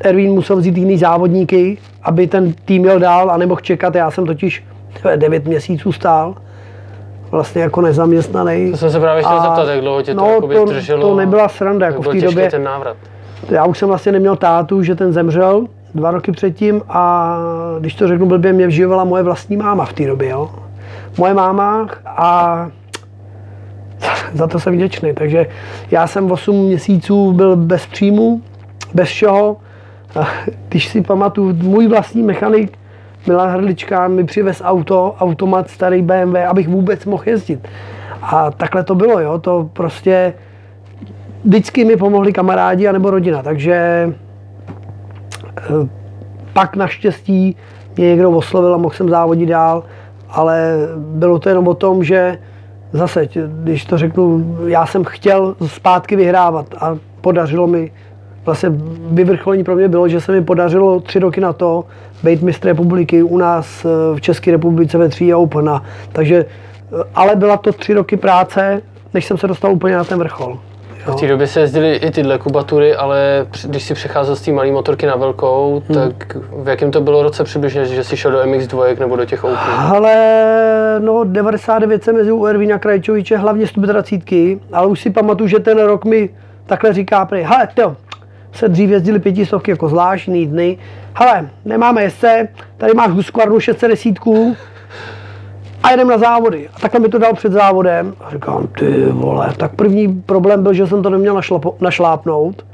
Erwin 0.00 0.32
musel 0.32 0.56
vzít 0.56 0.76
jiný 0.78 0.98
závodníky, 0.98 1.78
aby 2.02 2.26
ten 2.26 2.52
tým 2.52 2.84
jel 2.84 2.98
dál 2.98 3.30
a 3.30 3.36
nemohl 3.36 3.60
čekat, 3.60 3.94
já 3.94 4.10
jsem 4.10 4.26
totiž 4.26 4.64
9 5.16 5.44
měsíců 5.44 5.92
stál, 5.92 6.34
vlastně 7.30 7.62
jako 7.62 7.80
nezaměstnaný. 7.80 8.70
To 8.70 8.76
jsem 8.76 8.90
se 8.90 9.00
právě 9.00 9.22
chtěl 9.22 9.38
A- 9.38 9.42
zeptat, 9.42 9.68
jak 9.68 9.80
dlouho 9.80 10.02
tě 10.02 10.14
to 10.14 10.20
no, 10.20 10.40
to, 10.40 11.00
to 11.00 11.16
nebyla 11.16 11.48
sranda, 11.48 11.86
jak 11.86 11.94
jako 11.94 12.10
v 12.10 12.14
té 12.14 12.20
době. 12.20 12.50
ten 12.50 12.62
návrat. 12.62 12.96
Já 13.48 13.64
už 13.64 13.78
jsem 13.78 13.88
vlastně 13.88 14.12
neměl 14.12 14.36
tátu, 14.36 14.82
že 14.82 14.94
ten 14.94 15.12
zemřel, 15.12 15.66
dva 15.94 16.10
roky 16.10 16.32
předtím 16.32 16.82
a 16.88 17.36
když 17.80 17.94
to 17.94 18.08
řeknu 18.08 18.26
blbě, 18.26 18.52
mě 18.52 18.66
vživovala 18.66 19.04
moje 19.04 19.22
vlastní 19.22 19.56
máma 19.56 19.84
v 19.84 19.92
té 19.92 20.06
době, 20.06 20.28
jo. 20.28 20.50
Moje 21.18 21.34
máma 21.34 21.88
a 22.06 22.68
za 24.34 24.46
to 24.46 24.60
jsem 24.60 24.74
vděčný. 24.74 25.14
Takže 25.14 25.46
já 25.90 26.06
jsem 26.06 26.32
8 26.32 26.56
měsíců 26.56 27.32
byl 27.32 27.56
bez 27.56 27.86
příjmu, 27.86 28.42
bez 28.94 29.08
všeho. 29.08 29.56
A 30.20 30.28
Když 30.68 30.88
si 30.88 31.00
pamatuju, 31.00 31.52
můj 31.52 31.88
vlastní 31.88 32.22
mechanik 32.22 32.78
Milan 33.26 33.50
Hrdlička 33.50 34.08
mi 34.08 34.24
přivez 34.24 34.62
auto, 34.64 35.14
automat 35.20 35.70
starý 35.70 36.02
BMW, 36.02 36.36
abych 36.36 36.68
vůbec 36.68 37.04
mohl 37.04 37.22
jezdit. 37.26 37.68
A 38.22 38.50
takhle 38.50 38.84
to 38.84 38.94
bylo, 38.94 39.20
jo, 39.20 39.38
to 39.38 39.70
prostě 39.72 40.34
vždycky 41.44 41.84
mi 41.84 41.96
pomohli 41.96 42.32
kamarádi 42.32 42.88
anebo 42.88 43.10
rodina, 43.10 43.42
takže 43.42 43.74
eh, 45.56 45.62
pak 46.52 46.76
naštěstí 46.76 47.56
mě 47.96 48.06
někdo 48.06 48.30
oslovil 48.30 48.74
a 48.74 48.76
mohl 48.76 48.94
jsem 48.94 49.08
závodit 49.08 49.48
dál, 49.48 49.84
ale 50.30 50.76
bylo 50.96 51.38
to 51.38 51.48
jenom 51.48 51.68
o 51.68 51.74
tom, 51.74 52.04
že 52.04 52.38
zase, 52.92 53.28
když 53.48 53.84
to 53.84 53.98
řeknu, 53.98 54.56
já 54.66 54.86
jsem 54.86 55.04
chtěl 55.04 55.56
zpátky 55.66 56.16
vyhrávat 56.16 56.66
a 56.80 56.98
podařilo 57.20 57.66
mi, 57.66 57.92
vlastně 58.44 58.68
vyvrcholení 59.10 59.64
pro 59.64 59.76
mě 59.76 59.88
bylo, 59.88 60.08
že 60.08 60.20
se 60.20 60.32
mi 60.32 60.44
podařilo 60.44 61.00
tři 61.00 61.18
roky 61.18 61.40
na 61.40 61.52
to 61.52 61.84
být 62.22 62.42
mistr 62.42 62.68
republiky 62.68 63.22
u 63.22 63.38
nás 63.38 63.84
eh, 63.84 63.88
v 64.16 64.20
České 64.20 64.50
republice 64.50 64.98
ve 64.98 65.08
tří 65.08 65.34
Open. 65.34 65.68
A, 65.68 65.82
takže, 66.12 66.36
eh, 66.44 67.04
ale 67.14 67.36
byla 67.36 67.56
to 67.56 67.72
tři 67.72 67.94
roky 67.94 68.16
práce, 68.16 68.82
než 69.14 69.24
jsem 69.24 69.38
se 69.38 69.46
dostal 69.46 69.72
úplně 69.72 69.96
na 69.96 70.04
ten 70.04 70.18
vrchol. 70.18 70.58
Jo. 71.06 71.12
V 71.12 71.20
té 71.20 71.28
době 71.28 71.46
se 71.46 71.60
jezdily 71.60 71.94
i 71.94 72.10
tyhle 72.10 72.38
kubatury, 72.38 72.96
ale 72.96 73.46
když 73.64 73.82
si 73.82 73.94
přecházel 73.94 74.36
z 74.36 74.40
té 74.40 74.52
malé 74.52 74.70
motorky 74.70 75.06
na 75.06 75.16
velkou, 75.16 75.82
Hmm. 75.88 75.94
tak 75.94 76.36
v 76.62 76.68
jakém 76.68 76.90
to 76.90 77.00
bylo 77.00 77.22
roce 77.22 77.44
přibližně, 77.44 77.86
že 77.86 78.04
jsi 78.04 78.16
šel 78.16 78.30
do 78.32 78.38
MX2 78.42 78.98
nebo 79.00 79.16
do 79.16 79.24
těch 79.24 79.44
Open? 79.44 79.56
Ale 79.92 80.14
no 80.98 81.24
99 81.24 82.04
jsem 82.04 82.16
jezdil 82.16 82.36
u 82.36 82.46
Ervína 82.46 82.78
Krajčoviče, 82.78 83.36
hlavně 83.36 83.66
120, 83.66 84.20
ale 84.72 84.86
už 84.86 85.00
si 85.00 85.10
pamatuju, 85.10 85.48
že 85.48 85.58
ten 85.58 85.78
rok 85.78 86.04
mi 86.04 86.28
takhle 86.66 86.92
říká 86.92 87.24
prý, 87.24 87.42
hele, 87.42 87.68
to, 87.74 87.96
se 88.52 88.68
dřív 88.68 88.90
jezdili 88.90 89.18
pětistovky 89.18 89.70
jako 89.70 89.88
zvláštní 89.88 90.46
dny, 90.46 90.78
hele, 91.14 91.48
nemáme 91.64 92.02
jezdce, 92.02 92.48
tady 92.76 92.94
máš 92.94 93.10
Husqvarnu 93.10 93.60
610 93.60 94.14
a 95.82 95.90
jedem 95.90 96.08
na 96.08 96.18
závody. 96.18 96.68
A 96.74 96.80
takhle 96.80 97.00
mi 97.00 97.08
to 97.08 97.18
dal 97.18 97.34
před 97.34 97.52
závodem. 97.52 98.14
A 98.20 98.30
říkám, 98.30 98.66
ty 98.66 99.04
vole, 99.04 99.54
tak 99.56 99.74
první 99.74 100.22
problém 100.22 100.62
byl, 100.62 100.72
že 100.72 100.86
jsem 100.86 101.02
to 101.02 101.10
neměl 101.10 101.34
našlapo, 101.34 101.76
našlápnout. 101.80 102.66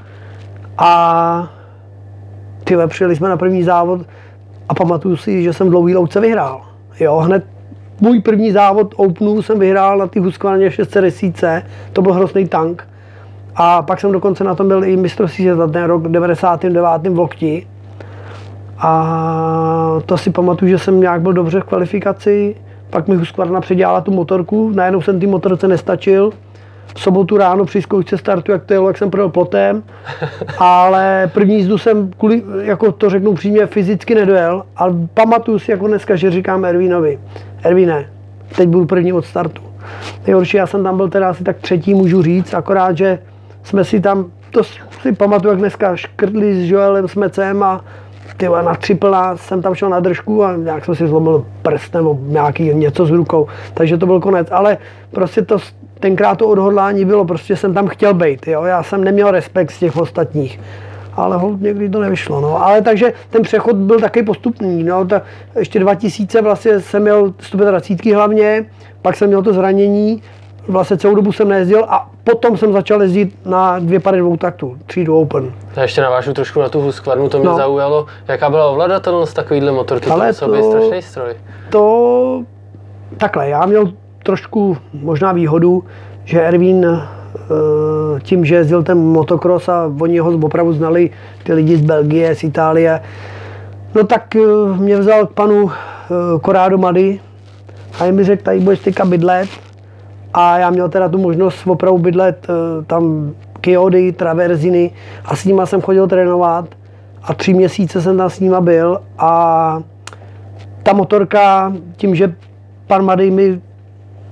A 0.79 1.51
ty 2.65 2.77
přijeli 2.87 3.17
jsme 3.17 3.29
na 3.29 3.37
první 3.37 3.63
závod 3.63 4.01
a 4.69 4.75
pamatuju 4.75 5.17
si, 5.17 5.43
že 5.43 5.53
jsem 5.53 5.71
dlouhý 5.71 5.95
louce 5.95 6.21
vyhrál. 6.21 6.61
Jo, 7.01 7.17
hned 7.17 7.45
můj 8.01 8.21
první 8.21 8.53
závod 8.53 8.95
Openu 8.97 9.43
jsem 9.43 9.59
vyhrál 9.59 9.99
na 9.99 10.07
ty 10.07 10.21
Husqvarně 10.21 10.71
610, 10.71 11.63
to 11.93 12.03
byl 12.03 12.13
hrozný 12.13 12.49
tank. 12.49 12.89
A 13.57 13.83
pak 13.83 14.01
jsem 14.01 14.13
dokonce 14.13 14.45
na 14.45 14.55
tom 14.55 14.69
byl 14.69 14.85
i 14.85 14.97
mistrovství 14.97 15.45
světa 15.45 15.67
ten 15.67 15.85
rok 15.85 16.09
99. 16.09 17.13
v 17.13 17.19
Lokti. 17.19 17.67
A 18.79 20.01
to 20.07 20.19
si 20.19 20.31
pamatuju, 20.31 20.71
že 20.71 20.79
jsem 20.79 21.01
nějak 21.01 21.21
byl 21.21 21.33
dobře 21.33 21.61
v 21.61 21.65
kvalifikaci, 21.65 22.57
pak 22.95 23.09
mi 23.09 23.17
Husqvarna 23.17 23.61
předělala 23.61 24.01
tu 24.01 24.11
motorku, 24.11 24.71
najednou 24.75 25.03
jsem 25.03 25.21
ty 25.21 25.27
motorce 25.27 25.69
nestačil. 25.69 26.31
V 26.95 27.01
sobotu 27.01 27.37
ráno 27.37 27.65
při 27.65 27.83
zkoušce 27.83 28.19
startu, 28.19 28.53
jak 28.53 28.65
to 28.65 28.73
jelo, 28.73 28.89
jak 28.89 28.99
jsem 28.99 29.11
projel 29.11 29.29
plotem, 29.29 29.83
ale 30.59 31.31
první 31.35 31.57
jízdu 31.57 31.79
jsem, 31.79 32.11
kvůli, 32.19 32.43
jako 32.61 32.93
to 32.93 33.11
řeknu 33.11 33.35
přímě, 33.35 33.67
fyzicky 33.67 34.15
nedojel, 34.15 34.63
ale 34.77 34.95
pamatuju 35.15 35.59
si 35.59 35.71
jako 35.71 35.87
dneska, 35.87 36.17
že 36.17 36.31
říkám 36.31 36.65
Ervínovi, 36.65 37.19
Ervíne, 37.63 38.11
teď 38.57 38.69
budu 38.69 38.87
první 38.87 39.13
od 39.13 39.25
startu. 39.25 39.63
Nejhorší, 40.27 40.57
já 40.57 40.67
jsem 40.67 40.85
tam 40.85 40.97
byl 40.97 41.09
teda 41.09 41.31
asi 41.31 41.45
tak 41.45 41.57
třetí, 41.57 41.95
můžu 41.95 42.23
říct, 42.23 42.55
akorát, 42.55 42.97
že 42.97 43.19
jsme 43.63 43.85
si 43.85 44.01
tam, 44.01 44.27
to 44.51 44.65
si 45.03 45.13
pamatuju, 45.17 45.51
jak 45.51 45.59
dneska 45.59 45.97
škrtli 45.97 46.67
s 46.67 46.71
Joelem 46.71 47.09
Smecem 47.09 47.63
a 47.63 47.85
ty 48.37 48.49
na 48.49 48.75
triplá 48.75 49.37
jsem 49.37 49.63
tam 49.63 49.75
šel 49.75 49.89
na 49.89 50.01
držku 50.01 50.45
a 50.45 50.57
nějak 50.57 50.85
jsem 50.85 50.95
si 50.95 51.07
zlomil 51.07 51.47
prst 51.63 51.95
nebo 51.95 52.19
nějaký 52.21 52.75
něco 52.75 53.07
s 53.07 53.11
rukou, 53.11 53.47
takže 53.75 53.97
to 53.97 54.07
byl 54.07 54.21
konec. 54.21 54.49
Ale 54.51 54.79
prostě 55.11 55.43
to, 55.43 55.59
tenkrát 56.01 56.39
to 56.39 56.49
odhodlání 56.49 57.05
bylo, 57.05 57.25
prostě 57.25 57.57
jsem 57.57 57.75
tam 57.75 57.89
chtěl 57.89 58.15
být, 58.15 58.47
jo? 58.49 58.63
já 58.63 58.83
jsem 58.83 59.05
neměl 59.05 59.31
respekt 59.31 59.71
z 59.71 59.79
těch 59.79 59.97
ostatních. 59.97 60.61
Ale 61.17 61.37
hold, 61.37 61.61
někdy 61.61 61.89
to 61.89 62.01
nevyšlo. 62.01 62.41
No. 62.41 62.65
Ale 62.65 62.83
takže 62.83 63.13
ten 63.31 63.43
přechod 63.43 63.77
byl 63.77 64.01
taky 64.01 64.23
postupný. 64.23 64.85
No. 64.85 65.05
Ta, 65.05 65.23
ještě 65.59 65.79
2000 65.79 66.43
vlastně 66.43 66.81
jsem 66.81 67.03
měl 67.03 67.35
125 67.41 68.15
hlavně, 68.15 68.65
pak 69.03 69.17
jsem 69.17 69.29
měl 69.29 69.43
to 69.43 69.53
zranění, 69.53 70.23
vlastně 70.69 70.97
celou 70.97 71.15
dobu 71.15 71.33
jsem 71.33 71.49
nejezdil 71.49 71.85
a 71.89 72.11
potom 72.25 72.57
jsem 72.57 72.73
začal 72.73 73.03
jezdit 73.03 73.47
na 73.47 73.79
dvě 73.79 74.01
pary 74.01 74.19
dvou 74.19 74.37
taktů, 74.37 74.77
třídu 74.87 75.19
Open. 75.19 75.53
Já 75.77 75.83
ještě 75.83 76.01
navážu 76.01 76.33
trošku 76.33 76.61
na 76.61 76.69
tu 76.69 76.81
Husqvarnu, 76.81 77.29
to 77.29 77.39
mě 77.39 77.49
No. 77.49 77.57
zaujalo. 77.57 78.07
Jaká 78.29 78.51
byla 78.51 78.67
ovladatelnost 78.71 79.35
takovýhle 79.37 79.73
motorky? 79.73 80.11
Ale 80.11 80.33
to 80.33 80.47
to- 80.49 80.63
strašný 80.71 81.03
stroj. 81.03 81.35
to 81.71 82.43
takhle, 83.17 83.49
já 83.49 83.67
měl 83.67 83.93
trošku 84.23 84.77
možná 84.93 85.33
výhodu, 85.33 85.85
že 86.25 86.41
Ervín 86.43 86.87
eh, 86.87 88.21
tím, 88.23 88.45
že 88.45 88.55
jezdil 88.55 88.83
ten 88.83 88.99
motocross 88.99 89.69
a 89.69 89.93
oni 90.01 90.19
ho 90.19 90.31
opravdu 90.43 90.73
znali, 90.73 91.11
ty 91.43 91.53
lidi 91.53 91.77
z 91.77 91.81
Belgie, 91.81 92.35
z 92.35 92.45
Itálie, 92.45 93.01
no 93.95 94.05
tak 94.05 94.37
eh, 94.37 94.41
mě 94.77 94.97
vzal 94.97 95.27
k 95.27 95.31
panu 95.31 95.71
eh, 95.71 96.41
Corrado 96.45 96.79
Mady 96.79 97.21
a 98.01 98.05
jim 98.05 98.15
mi 98.15 98.25
řekl, 98.25 98.43
tady 98.43 98.61
budeš 98.61 98.79
teďka 98.81 99.05
bydlet 99.05 99.49
a 100.35 100.59
já 100.59 100.71
měl 100.71 100.89
teda 100.89 101.09
tu 101.09 101.19
možnost 101.19 101.67
opravdu 101.67 101.99
bydlet 101.99 102.47
eh, 102.49 102.85
tam 102.85 103.33
Kyody, 103.61 104.13
Traverziny 104.13 104.91
a 105.25 105.37
s 105.37 105.45
nima 105.45 105.67
jsem 105.67 105.81
chodil 105.81 106.09
trénovat 106.09 106.69
a 107.23 107.35
tři 107.35 107.55
měsíce 107.55 108.03
jsem 108.03 108.17
tam 108.17 108.31
s 108.31 108.41
nima 108.41 108.61
byl 108.61 109.01
a 109.19 109.81
ta 110.83 110.93
motorka, 110.93 111.73
tím, 111.97 112.15
že 112.15 112.35
pan 112.87 113.05
Madej 113.05 113.31
mi 113.31 113.61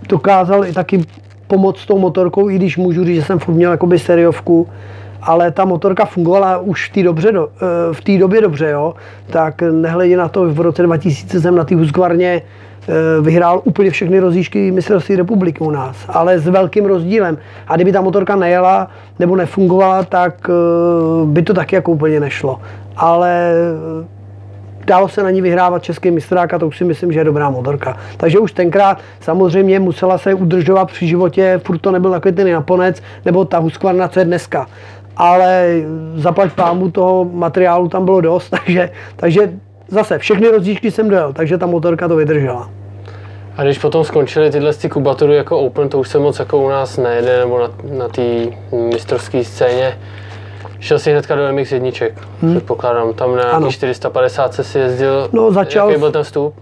dokázal 0.08 0.64
i 0.64 0.72
taky 0.72 1.04
pomoct 1.46 1.78
s 1.78 1.86
tou 1.86 1.98
motorkou, 1.98 2.50
i 2.50 2.56
když 2.56 2.76
můžu 2.76 3.04
říct, 3.04 3.16
že 3.16 3.22
jsem 3.22 3.38
furt 3.38 3.54
měl 3.54 3.70
jakoby 3.70 3.98
seriovku, 3.98 4.68
ale 5.22 5.50
ta 5.50 5.64
motorka 5.64 6.04
fungovala 6.04 6.58
už 6.58 6.90
v 6.90 6.92
té 6.92 7.02
dobře, 7.02 7.32
do, 7.32 7.48
eh, 7.48 7.94
v 7.94 8.00
té 8.00 8.18
době 8.18 8.40
dobře, 8.40 8.70
jo. 8.70 8.94
Tak 9.30 9.62
nehledě 9.62 10.16
na 10.16 10.28
to, 10.28 10.44
v 10.52 10.60
roce 10.60 10.82
2000 10.82 11.40
jsem 11.40 11.56
na 11.56 11.64
té 11.64 11.74
Husqvarně 11.74 12.42
vyhrál 13.20 13.60
úplně 13.64 13.90
všechny 13.90 14.20
rozjížďky 14.20 14.70
mistrovství 14.70 15.16
republiky 15.16 15.58
u 15.60 15.70
nás, 15.70 15.96
ale 16.08 16.38
s 16.38 16.48
velkým 16.48 16.86
rozdílem. 16.86 17.38
A 17.68 17.76
kdyby 17.76 17.92
ta 17.92 18.00
motorka 18.00 18.36
nejela 18.36 18.88
nebo 19.18 19.36
nefungovala, 19.36 20.02
tak 20.02 20.50
eh, 20.50 21.26
by 21.26 21.42
to 21.42 21.54
taky 21.54 21.74
jako 21.74 21.92
úplně 21.92 22.20
nešlo. 22.20 22.60
Ale 22.96 23.54
dalo 24.86 25.08
se 25.08 25.22
na 25.22 25.30
ní 25.30 25.40
vyhrávat 25.40 25.82
český 25.82 26.10
mistrák 26.10 26.54
a 26.54 26.58
to 26.58 26.66
už 26.66 26.78
si 26.78 26.84
myslím, 26.84 27.12
že 27.12 27.20
je 27.20 27.24
dobrá 27.24 27.50
motorka. 27.50 27.96
Takže 28.16 28.38
už 28.38 28.52
tenkrát 28.52 28.98
samozřejmě 29.20 29.80
musela 29.80 30.18
se 30.18 30.34
udržovat 30.34 30.84
při 30.84 31.06
životě, 31.06 31.60
furt 31.64 31.78
to 31.78 31.90
nebyl 31.90 32.10
takový 32.10 32.34
ten 32.34 32.48
Japonec, 32.48 33.02
nebo 33.24 33.44
ta 33.44 33.58
Husqvarna, 33.58 34.08
co 34.08 34.18
je 34.18 34.24
dneska. 34.24 34.66
Ale 35.16 35.74
zaplať 36.14 36.52
pámu 36.52 36.90
toho 36.90 37.24
materiálu 37.24 37.88
tam 37.88 38.04
bylo 38.04 38.20
dost, 38.20 38.50
takže, 38.64 38.90
takže 39.16 39.52
zase 39.92 40.18
všechny 40.18 40.48
rozdížky 40.48 40.90
jsem 40.90 41.08
dojel, 41.08 41.32
takže 41.32 41.58
ta 41.58 41.66
motorka 41.66 42.08
to 42.08 42.16
vydržela. 42.16 42.70
A 43.56 43.62
když 43.62 43.78
potom 43.78 44.04
skončily 44.04 44.50
tyhle 44.50 44.74
ty 44.74 44.88
kubatury 44.88 45.36
jako 45.36 45.58
Open, 45.58 45.88
to 45.88 45.98
už 45.98 46.08
se 46.08 46.18
moc 46.18 46.38
jako 46.38 46.58
u 46.58 46.68
nás 46.68 46.96
nejede, 46.96 47.38
nebo 47.38 47.58
na, 47.58 47.70
na 47.98 48.08
té 48.08 48.22
mistrovské 48.92 49.44
scéně. 49.44 49.98
Šel 50.80 50.98
si 50.98 51.10
hnedka 51.10 51.36
do 51.36 51.52
MX 51.52 51.72
jedniček, 51.72 52.12
hmm. 52.42 52.50
předpokládám. 52.50 53.14
Tam 53.14 53.36
na 53.36 53.42
Ano. 53.42 53.58
nějaký 53.58 53.74
450 53.74 54.54
se 54.54 54.64
si 54.64 54.78
jezdil. 54.78 55.28
No, 55.32 55.52
začal 55.52 55.88
Jaký 55.88 56.00
byl 56.00 56.12
ten 56.12 56.22
vstup? 56.22 56.54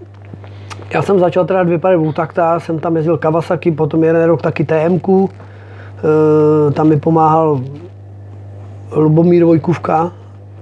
Já 0.95 1.03
jsem 1.03 1.19
začal 1.19 1.45
teda 1.45 1.63
dvě 1.63 1.79
pary 1.79 1.97
takta, 2.17 2.61
jsem 2.61 2.79
tam 2.79 2.97
jezdil 2.97 3.19
Kawasaki, 3.19 3.71
potom 3.71 4.05
jeden 4.05 4.25
rok 4.25 4.43
taky 4.43 4.65
TMku, 4.65 5.31
e, 6.69 6.73
tam 6.73 6.89
mi 6.89 7.01
pomáhal 7.01 7.61
Lubomír 8.93 9.45
Vojkůvka, 9.45 10.13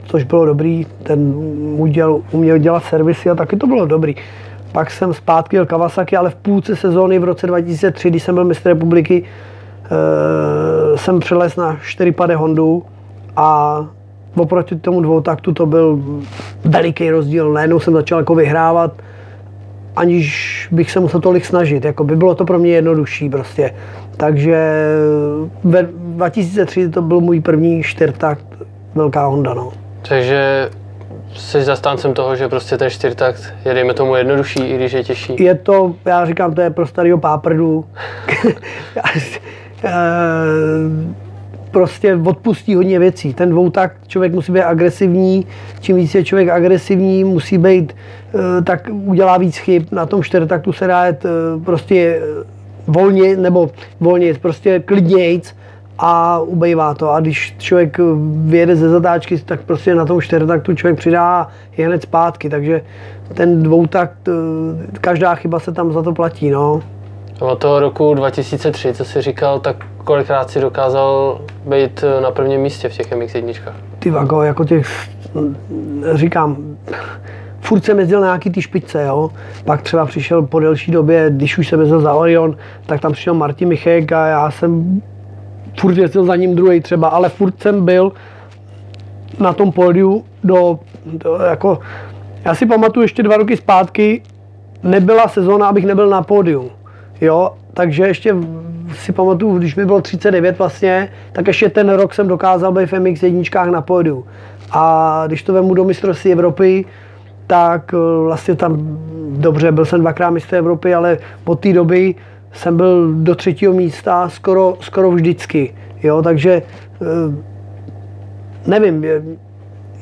což 0.08 0.24
bylo 0.24 0.46
dobrý, 0.46 0.86
ten 1.02 1.32
udělal, 1.76 2.20
uměl 2.32 2.58
dělat 2.58 2.84
servisy 2.84 3.30
a 3.30 3.34
taky 3.34 3.56
to 3.56 3.66
bylo 3.66 3.86
dobrý. 3.86 4.14
Pak 4.72 4.90
jsem 4.90 5.14
zpátky 5.14 5.56
jel 5.56 5.66
Kawasaki, 5.66 6.16
ale 6.16 6.30
v 6.30 6.34
půlce 6.34 6.76
sezóny 6.76 7.18
v 7.18 7.24
roce 7.24 7.46
2003, 7.46 8.10
když 8.10 8.22
jsem 8.22 8.34
byl 8.34 8.44
mistr 8.44 8.68
republiky, 8.68 9.24
e, 9.24 10.98
jsem 10.98 11.20
přelez 11.20 11.56
na 11.56 11.78
4 11.82 12.12
pade 12.12 12.36
Hondu 12.36 12.82
a 13.36 13.86
oproti 14.36 14.76
tomu 14.76 15.00
dvoutaktu 15.00 15.52
to 15.52 15.66
byl 15.66 16.02
veliký 16.64 17.10
rozdíl. 17.10 17.52
Najednou 17.52 17.80
jsem 17.80 17.94
začal 17.94 18.18
jako 18.18 18.34
vyhrávat, 18.34 18.92
aniž 19.96 20.68
bych 20.70 20.90
se 20.90 21.00
musel 21.00 21.20
tolik 21.20 21.44
snažit. 21.44 21.84
Jako 21.84 22.04
by 22.04 22.16
bylo 22.16 22.34
to 22.34 22.44
pro 22.44 22.58
mě 22.58 22.70
jednodušší 22.70 23.30
prostě. 23.30 23.74
Takže 24.16 24.84
ve 25.64 25.88
2003 25.92 26.88
to 26.88 27.02
byl 27.02 27.20
můj 27.20 27.40
první 27.40 27.82
čtyřtakt 27.82 28.44
velká 28.94 29.26
Honda. 29.26 29.54
No. 29.54 29.87
Takže 30.08 30.70
jsi 31.34 31.62
zastáncem 31.62 32.14
toho, 32.14 32.36
že 32.36 32.48
prostě 32.48 32.76
ten 32.76 32.90
čtyřtakt 32.90 33.54
je, 33.64 33.74
dejme 33.74 33.94
tomu, 33.94 34.16
jednodušší, 34.16 34.60
i 34.60 34.76
když 34.76 34.92
je 34.92 35.04
těžší? 35.04 35.36
Je 35.38 35.54
to, 35.54 35.94
já 36.04 36.26
říkám, 36.26 36.54
to 36.54 36.60
je 36.60 36.70
pro 36.70 36.86
starého 36.86 37.18
páprdu. 37.18 37.84
Eh, 39.84 39.90
prostě 41.70 42.14
odpustí 42.14 42.74
hodně 42.74 42.98
věcí. 42.98 43.34
Ten 43.34 43.50
dvoutak 43.50 43.92
člověk 44.06 44.32
musí 44.32 44.52
být 44.52 44.62
agresivní, 44.62 45.46
čím 45.80 45.96
víc 45.96 46.14
je 46.14 46.24
člověk 46.24 46.48
agresivní, 46.48 47.24
musí 47.24 47.58
být, 47.58 47.96
eh, 48.34 48.62
tak 48.62 48.88
udělá 48.90 49.38
víc 49.38 49.56
chyb. 49.56 49.82
Na 49.90 50.06
tom 50.06 50.22
čtyřtaktu 50.22 50.72
se 50.72 50.86
dá 50.86 51.04
jet 51.04 51.24
eh, 51.24 51.28
prostě 51.64 52.22
volně, 52.86 53.36
nebo 53.36 53.70
volně, 54.00 54.34
prostě 54.34 54.80
klidnějc 54.80 55.54
a 55.98 56.40
ubejvá 56.40 56.94
to. 56.94 57.10
A 57.10 57.20
když 57.20 57.54
člověk 57.58 57.96
vyjede 58.46 58.76
ze 58.76 58.88
zatáčky, 58.88 59.38
tak 59.38 59.60
prostě 59.60 59.94
na 59.94 60.04
tom 60.04 60.20
čtyřtaktu 60.20 60.74
člověk 60.74 60.98
přidá 60.98 61.48
je 61.76 61.86
hned 61.86 62.02
zpátky. 62.02 62.50
Takže 62.50 62.82
ten 63.34 63.62
dvoutakt, 63.62 64.28
každá 65.00 65.34
chyba 65.34 65.60
se 65.60 65.72
tam 65.72 65.92
za 65.92 66.02
to 66.02 66.12
platí. 66.12 66.50
No. 66.50 66.82
Od 67.40 67.58
toho 67.58 67.80
roku 67.80 68.14
2003, 68.14 68.94
co 68.94 69.04
jsi 69.04 69.22
říkal, 69.22 69.60
tak 69.60 69.76
kolikrát 70.04 70.50
si 70.50 70.60
dokázal 70.60 71.40
být 71.66 72.04
na 72.22 72.30
prvním 72.30 72.60
místě 72.60 72.88
v 72.88 72.92
těch 72.92 73.12
MX1? 73.12 73.72
Ty 73.98 74.10
vago, 74.10 74.42
jako 74.42 74.64
těch, 74.64 75.08
říkám, 76.12 76.56
furt 77.60 77.84
jsem 77.84 77.98
jezdil 77.98 78.20
na 78.20 78.26
nějaký 78.26 78.50
ty 78.50 78.62
špičce, 78.62 79.04
jo. 79.04 79.30
Pak 79.64 79.82
třeba 79.82 80.06
přišel 80.06 80.42
po 80.42 80.60
delší 80.60 80.92
době, 80.92 81.30
když 81.30 81.58
už 81.58 81.68
jsem 81.68 81.80
jezdil 81.80 82.00
za 82.00 82.14
Orion, 82.14 82.56
tak 82.86 83.00
tam 83.00 83.12
přišel 83.12 83.34
Martin 83.34 83.68
Michek 83.68 84.12
a 84.12 84.26
já 84.26 84.50
jsem 84.50 85.02
furt 85.80 85.98
jezdil 85.98 86.24
za 86.24 86.36
ním 86.36 86.54
druhý 86.54 86.80
třeba, 86.80 87.08
ale 87.08 87.28
furt 87.28 87.62
jsem 87.62 87.84
byl 87.84 88.12
na 89.40 89.52
tom 89.52 89.72
pódiu 89.72 90.24
do, 90.44 90.78
do 91.06 91.34
jako, 91.34 91.78
já 92.44 92.54
si 92.54 92.66
pamatuju 92.66 93.02
ještě 93.02 93.22
dva 93.22 93.36
roky 93.36 93.56
zpátky, 93.56 94.22
nebyla 94.82 95.28
sezóna, 95.28 95.66
abych 95.66 95.86
nebyl 95.86 96.08
na 96.08 96.22
pódiu. 96.22 96.70
Jo, 97.20 97.50
takže 97.74 98.06
ještě 98.06 98.34
si 98.94 99.12
pamatuju, 99.12 99.58
když 99.58 99.76
mi 99.76 99.86
bylo 99.86 100.00
39 100.00 100.58
vlastně, 100.58 101.08
tak 101.32 101.46
ještě 101.46 101.68
ten 101.68 101.88
rok 101.90 102.14
jsem 102.14 102.28
dokázal 102.28 102.72
být 102.72 102.92
v 102.92 103.00
MX 103.00 103.22
jedničkách 103.22 103.68
na 103.68 103.82
pódiu. 103.82 104.26
A 104.72 105.22
když 105.26 105.42
to 105.42 105.52
vemu 105.52 105.74
do 105.74 105.84
mistrovství 105.84 106.32
Evropy, 106.32 106.84
tak 107.46 107.94
eh, 107.94 108.22
vlastně 108.24 108.54
tam, 108.54 108.76
dobře, 109.30 109.72
byl 109.72 109.84
jsem 109.84 110.00
dvakrát 110.00 110.30
mistr 110.30 110.54
Evropy, 110.54 110.94
ale 110.94 111.18
od 111.44 111.60
té 111.60 111.72
doby 111.72 112.14
jsem 112.52 112.76
byl 112.76 113.12
do 113.14 113.34
třetího 113.34 113.72
místa 113.72 114.28
skoro, 114.28 114.76
skoro 114.80 115.10
vždycky. 115.10 115.74
Jo, 116.02 116.22
takže 116.22 116.62
eh, 117.02 117.06
nevím, 118.66 119.04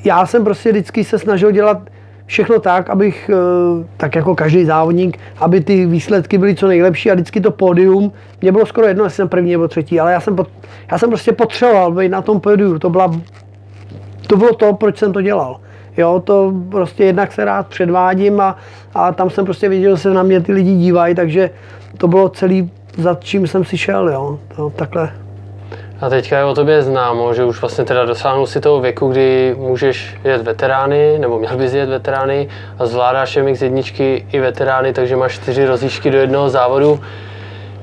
já 0.04 0.26
jsem 0.26 0.44
prostě 0.44 0.70
vždycky 0.70 1.04
se 1.04 1.18
snažil 1.18 1.50
dělat 1.50 1.78
všechno 2.26 2.58
tak, 2.60 2.90
abych, 2.90 3.30
eh, 3.32 3.84
tak 3.96 4.14
jako 4.14 4.34
každý 4.34 4.64
závodník, 4.64 5.18
aby 5.38 5.60
ty 5.60 5.86
výsledky 5.86 6.38
byly 6.38 6.54
co 6.54 6.66
nejlepší 6.66 7.10
a 7.10 7.14
vždycky 7.14 7.40
to 7.40 7.50
pódium, 7.50 8.12
mě 8.40 8.52
bylo 8.52 8.66
skoro 8.66 8.86
jedno, 8.86 9.04
jestli 9.04 9.16
jsem 9.16 9.28
první 9.28 9.52
nebo 9.52 9.68
třetí, 9.68 10.00
ale 10.00 10.12
já 10.12 10.20
jsem, 10.20 10.36
já 10.92 10.98
jsem 10.98 11.08
prostě 11.08 11.32
potřeboval 11.32 11.92
být 11.92 12.08
na 12.08 12.22
tom 12.22 12.40
pódiu, 12.40 12.78
to, 12.78 12.90
byla, 12.90 13.20
to 14.26 14.36
bylo 14.36 14.54
to, 14.54 14.72
proč 14.72 14.98
jsem 14.98 15.12
to 15.12 15.22
dělal. 15.22 15.60
Jo, 15.96 16.22
to 16.24 16.52
prostě 16.70 17.04
jednak 17.04 17.32
se 17.32 17.44
rád 17.44 17.66
předvádím 17.66 18.40
a, 18.40 18.56
a 18.94 19.12
tam 19.12 19.30
jsem 19.30 19.44
prostě 19.44 19.68
viděl, 19.68 19.96
že 19.96 20.02
se 20.02 20.10
na 20.10 20.22
mě 20.22 20.40
ty 20.40 20.52
lidi 20.52 20.74
dívají, 20.74 21.14
takže 21.14 21.50
to 21.98 22.08
bylo 22.08 22.28
celý, 22.28 22.70
za 22.98 23.14
čím 23.20 23.46
jsem 23.46 23.64
si 23.64 23.78
šel, 23.78 24.08
jo, 24.08 24.38
to, 24.56 24.70
takhle. 24.70 25.12
A 26.00 26.08
teďka 26.08 26.38
je 26.38 26.44
o 26.44 26.54
tobě 26.54 26.82
známo, 26.82 27.34
že 27.34 27.44
už 27.44 27.60
vlastně 27.60 27.84
teda 27.84 28.04
dosáhnul 28.04 28.46
si 28.46 28.60
toho 28.60 28.80
věku, 28.80 29.08
kdy 29.08 29.54
můžeš 29.58 30.16
jet 30.24 30.42
veterány, 30.42 31.18
nebo 31.18 31.38
měl 31.38 31.56
bys 31.56 31.72
jet 31.72 31.88
veterány 31.88 32.48
a 32.78 32.86
zvládáš 32.86 33.38
MX 33.42 33.62
jedničky 33.62 34.26
i 34.32 34.40
veterány, 34.40 34.92
takže 34.92 35.16
máš 35.16 35.34
čtyři 35.34 35.66
rozjížďky 35.66 36.10
do 36.10 36.18
jednoho 36.18 36.48
závodu. 36.48 37.00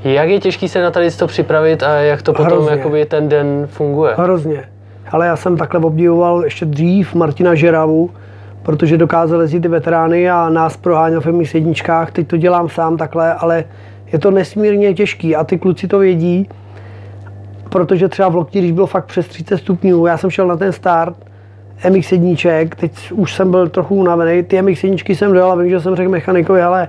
Jak 0.03 0.29
je 0.29 0.39
těžký 0.39 0.69
se 0.69 0.81
na 0.81 0.91
tady 0.91 1.11
to 1.11 1.27
připravit 1.27 1.83
a 1.83 1.95
jak 1.95 2.21
to 2.21 2.33
potom 2.33 2.53
Hrozně. 2.53 2.71
jakoby 2.71 3.05
ten 3.05 3.29
den 3.29 3.67
funguje? 3.71 4.13
Hrozně. 4.17 4.69
Ale 5.11 5.25
já 5.25 5.35
jsem 5.35 5.57
takhle 5.57 5.79
obdivoval 5.79 6.43
ještě 6.43 6.65
dřív 6.65 7.15
Martina 7.15 7.55
Žeravu, 7.55 8.09
protože 8.63 8.97
dokázal 8.97 9.41
jezdit 9.41 9.59
ty 9.59 9.67
veterány 9.67 10.29
a 10.29 10.49
nás 10.49 10.77
proháněl 10.77 11.21
v 11.21 11.25
MX 11.25 11.53
jedničkách. 11.53 12.11
Teď 12.11 12.27
to 12.27 12.37
dělám 12.37 12.69
sám 12.69 12.97
takhle, 12.97 13.33
ale 13.33 13.63
je 14.13 14.19
to 14.19 14.31
nesmírně 14.31 14.93
těžký 14.93 15.35
a 15.35 15.43
ty 15.43 15.57
kluci 15.57 15.87
to 15.87 15.99
vědí 15.99 16.47
protože 17.73 18.09
třeba 18.09 18.29
v 18.29 18.35
Lokti, 18.35 18.59
když 18.59 18.71
bylo 18.71 18.87
fakt 18.87 19.05
přes 19.05 19.27
30 19.27 19.57
stupňů, 19.57 20.05
já 20.05 20.17
jsem 20.17 20.29
šel 20.29 20.47
na 20.47 20.57
ten 20.57 20.71
start, 20.71 21.15
MX 21.89 22.11
jedniček, 22.11 22.75
teď 22.75 23.11
už 23.11 23.33
jsem 23.33 23.51
byl 23.51 23.69
trochu 23.69 23.95
unavený, 23.95 24.43
ty 24.43 24.61
MX 24.61 24.83
jedničky 24.83 25.15
jsem 25.15 25.33
dojel 25.33 25.51
a 25.51 25.55
vím, 25.55 25.69
že 25.69 25.79
jsem 25.79 25.95
řekl 25.95 26.09
mechanikovi, 26.09 26.61
ale 26.61 26.87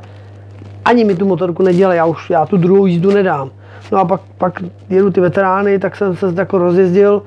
ani 0.85 1.05
mi 1.05 1.15
tu 1.15 1.27
motorku 1.27 1.63
nedělej, 1.63 1.97
já 1.97 2.05
už 2.05 2.31
já 2.31 2.47
tu 2.47 2.57
druhou 2.57 2.87
jízdu 2.87 3.11
nedám. 3.11 3.51
No 3.93 3.99
a 3.99 4.05
pak, 4.05 4.21
pak 4.39 4.61
jedu 4.91 5.11
ty 5.11 5.21
veterány, 5.21 5.79
tak 5.79 5.97
jsem 5.97 6.17
se 6.17 6.35
jako 6.37 6.59
rozjezdil 6.59 7.23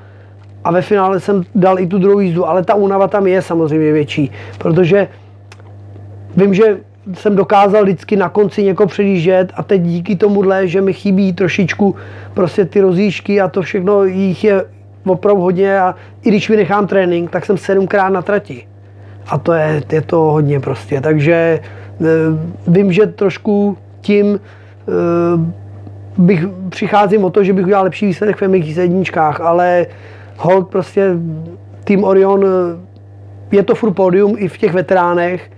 a 0.63 0.71
ve 0.71 0.81
finále 0.81 1.19
jsem 1.19 1.43
dal 1.55 1.79
i 1.79 1.87
tu 1.87 1.97
druhou 1.97 2.19
jízdu, 2.19 2.47
ale 2.47 2.63
ta 2.63 2.75
únava 2.75 3.07
tam 3.07 3.27
je 3.27 3.41
samozřejmě 3.41 3.91
větší, 3.91 4.31
protože 4.57 5.07
vím, 6.35 6.53
že 6.53 6.77
jsem 7.13 7.35
dokázal 7.35 7.83
vždycky 7.83 8.15
na 8.15 8.29
konci 8.29 8.63
někoho 8.63 8.87
předjíždět 8.87 9.51
a 9.55 9.63
teď 9.63 9.81
díky 9.81 10.15
tomuhle, 10.15 10.67
že 10.67 10.81
mi 10.81 10.93
chybí 10.93 11.33
trošičku 11.33 11.95
prostě 12.33 12.65
ty 12.65 12.81
rozjížky 12.81 13.41
a 13.41 13.47
to 13.47 13.61
všechno 13.61 14.03
jich 14.03 14.43
je 14.43 14.65
opravdu 15.05 15.41
hodně 15.41 15.79
a 15.79 15.95
i 16.23 16.29
když 16.29 16.49
vynechám 16.49 16.87
trénink, 16.87 17.29
tak 17.29 17.45
jsem 17.45 17.57
sedmkrát 17.57 18.13
na 18.13 18.21
trati. 18.21 18.67
A 19.27 19.37
to 19.37 19.53
je, 19.53 19.83
je 19.91 20.01
to 20.01 20.17
hodně 20.17 20.59
prostě, 20.59 21.01
takže 21.01 21.33
e, 21.33 21.61
vím, 22.67 22.91
že 22.91 23.07
trošku 23.07 23.77
tím 24.01 24.35
e, 24.35 24.39
bych 26.17 26.47
přicházím 26.69 27.23
o 27.23 27.29
to, 27.29 27.43
že 27.43 27.53
bych 27.53 27.65
udělal 27.65 27.83
lepší 27.83 28.05
výsledek 28.05 28.41
v 28.41 28.47
MX 28.47 28.77
jedničkách, 28.77 29.41
ale 29.41 29.85
hold 30.37 30.69
prostě 30.69 31.11
tým 31.83 32.03
Orion 32.03 32.45
e, 32.45 32.47
je 33.55 33.63
to 33.63 33.75
furt 33.75 33.93
pódium 33.93 34.35
i 34.37 34.47
v 34.47 34.57
těch 34.57 34.73
veteránech, 34.73 35.51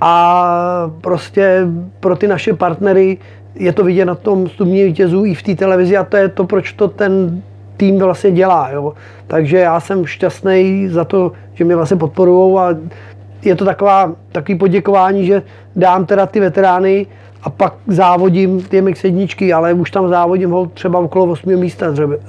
a 0.00 0.90
prostě 1.00 1.66
pro 2.00 2.16
ty 2.16 2.28
naše 2.28 2.54
partnery 2.54 3.18
je 3.54 3.72
to 3.72 3.84
vidět 3.84 4.04
na 4.04 4.14
tom 4.14 4.48
stupni 4.48 4.84
vítězů 4.84 5.24
i 5.24 5.34
v 5.34 5.42
té 5.42 5.54
televizi 5.54 5.96
a 5.96 6.04
to 6.04 6.16
je 6.16 6.28
to, 6.28 6.44
proč 6.44 6.72
to 6.72 6.88
ten 6.88 7.42
tým 7.76 7.98
vlastně 7.98 8.30
dělá. 8.30 8.70
Jo. 8.70 8.94
Takže 9.26 9.58
já 9.58 9.80
jsem 9.80 10.06
šťastný 10.06 10.88
za 10.88 11.04
to, 11.04 11.32
že 11.54 11.64
mě 11.64 11.76
vlastně 11.76 11.96
podporují 11.96 12.58
a 12.58 12.76
je 13.42 13.54
to 13.54 13.64
taková, 13.64 14.12
takový 14.32 14.58
poděkování, 14.58 15.26
že 15.26 15.42
dám 15.76 16.06
teda 16.06 16.26
ty 16.26 16.40
veterány 16.40 17.06
a 17.42 17.50
pak 17.50 17.74
závodím 17.86 18.62
ty 18.62 18.82
MX 18.82 19.04
jedničky, 19.04 19.52
ale 19.52 19.72
už 19.72 19.90
tam 19.90 20.08
závodím 20.08 20.50
ho 20.50 20.66
třeba 20.66 20.98
okolo 20.98 21.24
8 21.24 21.56
místa, 21.56 21.86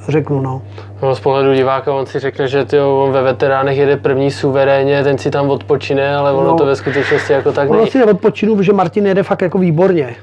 řeknu. 0.07 0.41
No. 0.41 0.61
no. 1.01 1.15
z 1.15 1.19
pohledu 1.19 1.53
diváka 1.53 1.93
on 1.93 2.05
si 2.05 2.19
řekne, 2.19 2.47
že 2.47 2.65
tyjo, 2.65 3.03
on 3.03 3.11
ve 3.11 3.21
veteránech 3.21 3.77
jede 3.77 3.97
první 3.97 4.31
suverénně, 4.31 5.03
ten 5.03 5.17
si 5.17 5.31
tam 5.31 5.49
odpočine, 5.49 6.15
ale 6.15 6.33
ono 6.33 6.47
no, 6.47 6.57
to 6.57 6.65
ve 6.65 6.75
skutečnosti 6.75 7.33
jako 7.33 7.51
tak 7.51 7.69
není. 7.69 7.81
Ono 7.81 7.91
si 7.91 7.99
neodpočinu, 7.99 8.55
protože 8.55 8.73
Martin 8.73 9.07
jede 9.07 9.23
fakt 9.23 9.41
jako 9.41 9.57
výborně. 9.57 10.03
E, 10.05 10.15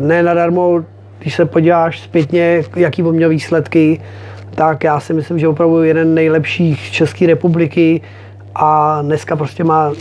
ne 0.00 0.22
nadarmo, 0.22 0.80
když 1.18 1.34
se 1.34 1.44
podíváš 1.44 2.00
zpětně, 2.00 2.62
jaký 2.76 3.02
on 3.02 3.14
měl 3.14 3.28
výsledky, 3.28 4.00
tak 4.54 4.84
já 4.84 5.00
si 5.00 5.12
myslím, 5.12 5.38
že 5.38 5.48
opravdu 5.48 5.82
jeden 5.82 6.14
nejlepších 6.14 6.90
České 6.90 7.26
republiky 7.26 8.00
a 8.54 9.02
dneska 9.02 9.36
prostě 9.36 9.64
má 9.64 9.92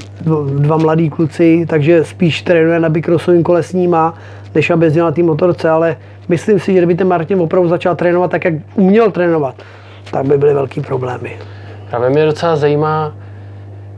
dva 0.58 0.78
mladí 0.78 1.10
kluci, 1.10 1.66
takže 1.70 2.06
spíš 2.06 2.42
trénuje 2.42 2.80
na 2.80 2.90
bikrossovým 2.90 3.44
kolesníma, 3.44 4.14
než 4.56 4.70
aby 4.70 4.86
jezdil 4.86 5.06
na 5.06 5.12
té 5.12 5.24
motorce, 5.24 5.70
ale 5.70 5.98
myslím 6.30 6.60
si, 6.60 6.74
že 6.74 6.78
kdyby 6.78 6.96
ten 6.96 7.08
Martin 7.08 7.42
opravdu 7.42 7.70
začal 7.70 7.96
trénovat 7.96 8.32
tak, 8.32 8.46
jak 8.46 8.54
uměl 8.76 9.12
trénovat, 9.12 9.56
tak 10.12 10.26
by 10.26 10.38
byly 10.38 10.54
velký 10.54 10.82
problémy. 10.82 11.38
Právě 11.90 12.10
mě 12.10 12.26
docela 12.26 12.56
zajímá, 12.56 13.14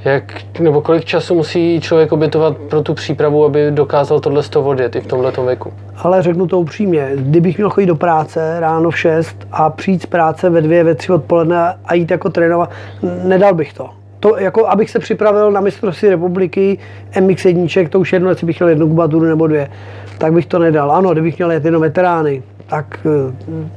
jak, 0.05 0.23
nebo 0.59 0.81
kolik 0.81 1.05
času 1.05 1.35
musí 1.35 1.81
člověk 1.81 2.11
obětovat 2.11 2.57
pro 2.57 2.81
tu 2.81 2.93
přípravu, 2.93 3.45
aby 3.45 3.71
dokázal 3.71 4.19
tohle 4.19 4.43
z 4.43 4.49
toho 4.49 4.69
odjet 4.69 4.95
i 4.95 5.01
v 5.01 5.07
tomhle 5.07 5.31
věku? 5.45 5.73
Ale 5.97 6.21
řeknu 6.21 6.47
to 6.47 6.59
upřímně, 6.59 7.11
kdybych 7.15 7.57
měl 7.57 7.69
chodit 7.69 7.85
do 7.85 7.95
práce 7.95 8.59
ráno 8.59 8.89
v 8.89 8.99
6 8.99 9.47
a 9.51 9.69
přijít 9.69 10.01
z 10.01 10.05
práce 10.05 10.49
ve 10.49 10.61
2, 10.61 10.83
ve 10.83 10.95
3 10.95 11.11
odpoledne 11.11 11.75
a 11.85 11.93
jít 11.93 12.11
jako 12.11 12.29
trénovat, 12.29 12.69
nedal 13.23 13.53
bych 13.53 13.73
to 13.73 13.89
to, 14.25 14.37
jako 14.37 14.67
abych 14.67 14.89
se 14.89 14.99
připravil 14.99 15.51
na 15.51 15.61
mistrovství 15.61 16.09
republiky 16.09 16.77
MX 17.21 17.45
jedniček, 17.45 17.89
to 17.89 17.99
už 17.99 18.13
jedno, 18.13 18.29
jestli 18.29 18.47
bych 18.47 18.59
měl 18.59 18.69
jednu 18.69 18.87
kubaturu 18.87 19.25
nebo 19.25 19.47
dvě, 19.47 19.69
tak 20.17 20.33
bych 20.33 20.45
to 20.45 20.59
nedal. 20.59 20.91
Ano, 20.91 21.11
kdybych 21.11 21.37
měl 21.37 21.51
jet 21.51 21.65
jenom 21.65 21.81
veterány, 21.81 22.43
tak, 22.67 22.99
eh, 23.05 23.67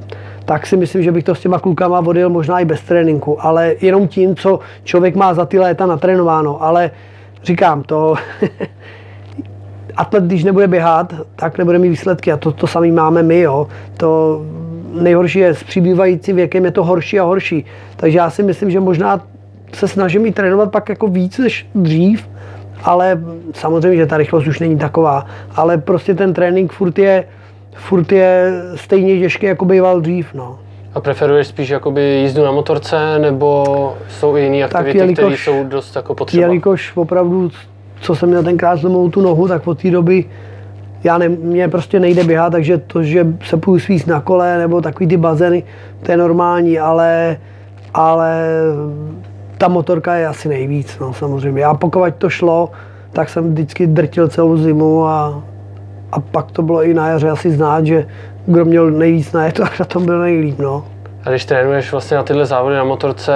tak 0.45 0.67
si 0.67 0.77
myslím, 0.77 1.03
že 1.03 1.11
bych 1.11 1.23
to 1.23 1.35
s 1.35 1.39
těma 1.39 1.59
klukama 1.59 2.01
vodil 2.01 2.29
možná 2.29 2.59
i 2.59 2.65
bez 2.65 2.81
tréninku, 2.81 3.45
ale 3.45 3.75
jenom 3.81 4.07
tím, 4.07 4.35
co 4.35 4.59
člověk 4.83 5.15
má 5.15 5.33
za 5.33 5.45
ty 5.45 5.59
léta 5.59 5.85
natrénováno. 5.85 6.63
Ale 6.63 6.91
říkám, 7.43 7.83
to 7.83 8.15
atlet, 9.95 10.23
když 10.23 10.43
nebude 10.43 10.67
běhat, 10.67 11.13
tak 11.35 11.57
nebude 11.57 11.79
mít 11.79 11.89
výsledky 11.89 12.31
a 12.31 12.37
to, 12.37 12.51
to 12.51 12.67
samý 12.67 12.91
máme 12.91 13.23
my. 13.23 13.39
Jo. 13.39 13.67
To 13.97 14.41
nejhorší 14.93 15.39
je 15.39 15.55
s 15.55 15.63
přibývajícím 15.63 16.35
věkem 16.35 16.65
je 16.65 16.71
to 16.71 16.83
horší 16.83 17.19
a 17.19 17.23
horší. 17.23 17.65
Takže 17.95 18.17
já 18.17 18.29
si 18.29 18.43
myslím, 18.43 18.71
že 18.71 18.79
možná 18.79 19.21
se 19.73 19.87
snažím 19.87 20.25
i 20.25 20.31
trénovat 20.31 20.71
pak 20.71 20.89
jako 20.89 21.07
víc 21.07 21.37
než 21.37 21.67
dřív, 21.75 22.29
ale 22.83 23.19
samozřejmě, 23.53 23.97
že 23.97 24.05
ta 24.05 24.17
rychlost 24.17 24.47
už 24.47 24.59
není 24.59 24.77
taková, 24.77 25.25
ale 25.55 25.77
prostě 25.77 26.15
ten 26.15 26.33
trénink 26.33 26.71
furt 26.71 26.99
je, 26.99 27.23
furt 27.75 28.11
je 28.11 28.51
stejně 28.75 29.19
těžký, 29.19 29.45
jako 29.45 29.65
býval 29.65 30.01
dřív, 30.01 30.33
no. 30.33 30.59
A 30.93 30.99
preferuješ 30.99 31.47
spíš 31.47 31.69
jakoby 31.69 32.01
jízdu 32.01 32.43
na 32.43 32.51
motorce, 32.51 33.19
nebo 33.19 33.65
jsou 34.09 34.37
i 34.37 34.41
jiné 34.41 34.63
aktivity, 34.63 35.13
které 35.13 35.37
jsou 35.37 35.63
dost 35.63 35.95
jako 35.95 36.15
potřeba? 36.15 36.41
Jelikož 36.41 36.91
opravdu, 36.95 37.49
co 38.01 38.15
jsem 38.15 38.29
měl 38.29 38.43
tenkrát 38.43 38.75
zlomou 38.79 39.09
tu 39.09 39.21
nohu, 39.21 39.47
tak 39.47 39.67
od 39.67 39.81
té 39.81 39.91
doby 39.91 40.25
já 41.03 41.17
ne, 41.17 41.29
mě 41.29 41.67
prostě 41.67 41.99
nejde 41.99 42.23
běhat, 42.23 42.51
takže 42.51 42.77
to, 42.77 43.03
že 43.03 43.27
se 43.43 43.57
půjdu 43.57 43.79
svíst 43.79 44.07
na 44.07 44.21
kole 44.21 44.57
nebo 44.57 44.81
takový 44.81 45.07
ty 45.07 45.17
bazény, 45.17 45.63
to 46.03 46.11
je 46.11 46.17
normální, 46.17 46.79
ale, 46.79 47.37
ale 47.93 48.43
ta 49.59 49.67
motorka 49.67 50.15
je 50.15 50.27
asi 50.27 50.49
nejvíc, 50.49 50.99
no 50.99 51.13
samozřejmě. 51.13 51.61
Já 51.61 51.73
pokud 51.73 52.15
to 52.17 52.29
šlo, 52.29 52.71
tak 53.13 53.29
jsem 53.29 53.51
vždycky 53.51 53.87
drtil 53.87 54.27
celou 54.27 54.57
zimu 54.57 55.05
a, 55.05 55.43
a 56.11 56.19
pak 56.19 56.51
to 56.51 56.61
bylo 56.61 56.83
i 56.83 56.93
na 56.93 57.07
jaře 57.07 57.29
asi 57.29 57.51
znát, 57.51 57.85
že 57.85 58.07
kdo 58.45 58.65
měl 58.65 58.91
nejvíc 58.91 59.31
na 59.31 59.51
tak 59.57 59.79
na 59.79 59.85
tom 59.85 60.05
byl 60.05 60.19
nejlíp, 60.19 60.59
no. 60.59 60.85
A 61.25 61.29
když 61.29 61.45
trénuješ 61.45 61.91
vlastně 61.91 62.17
na 62.17 62.23
tyhle 62.23 62.45
závody 62.45 62.75
na 62.75 62.83
motorce, 62.83 63.33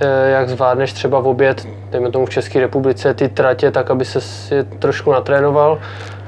eh, 0.00 0.30
jak 0.30 0.48
zvládneš 0.48 0.92
třeba 0.92 1.20
v 1.20 1.26
oběd, 1.28 1.66
dejme 1.90 2.10
tomu 2.10 2.26
v 2.26 2.30
České 2.30 2.60
republice, 2.60 3.14
ty 3.14 3.28
tratě, 3.28 3.70
tak 3.70 3.90
aby 3.90 4.04
se 4.04 4.20
si 4.20 4.64
trošku 4.64 5.12
natrénoval? 5.12 5.78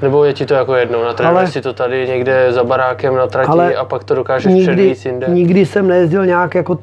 Nebo 0.01 0.25
je 0.25 0.33
ti 0.33 0.45
to 0.45 0.53
jako 0.53 0.75
jedno, 0.75 1.05
natrénuješ 1.05 1.43
ale, 1.43 1.51
si 1.51 1.61
to 1.61 1.73
tady 1.73 2.07
někde 2.07 2.51
za 2.51 2.63
barákem 2.63 3.15
na 3.15 3.27
trati 3.27 3.75
a 3.75 3.85
pak 3.85 4.03
to 4.03 4.15
dokážeš 4.15 4.53
nikdy, 4.53 4.73
předvíc 4.73 5.05
jinde? 5.05 5.27
Nikdy 5.29 5.65
jsem 5.65 5.87
nejezdil 5.87 6.25
nějak 6.25 6.55
jako 6.55 6.77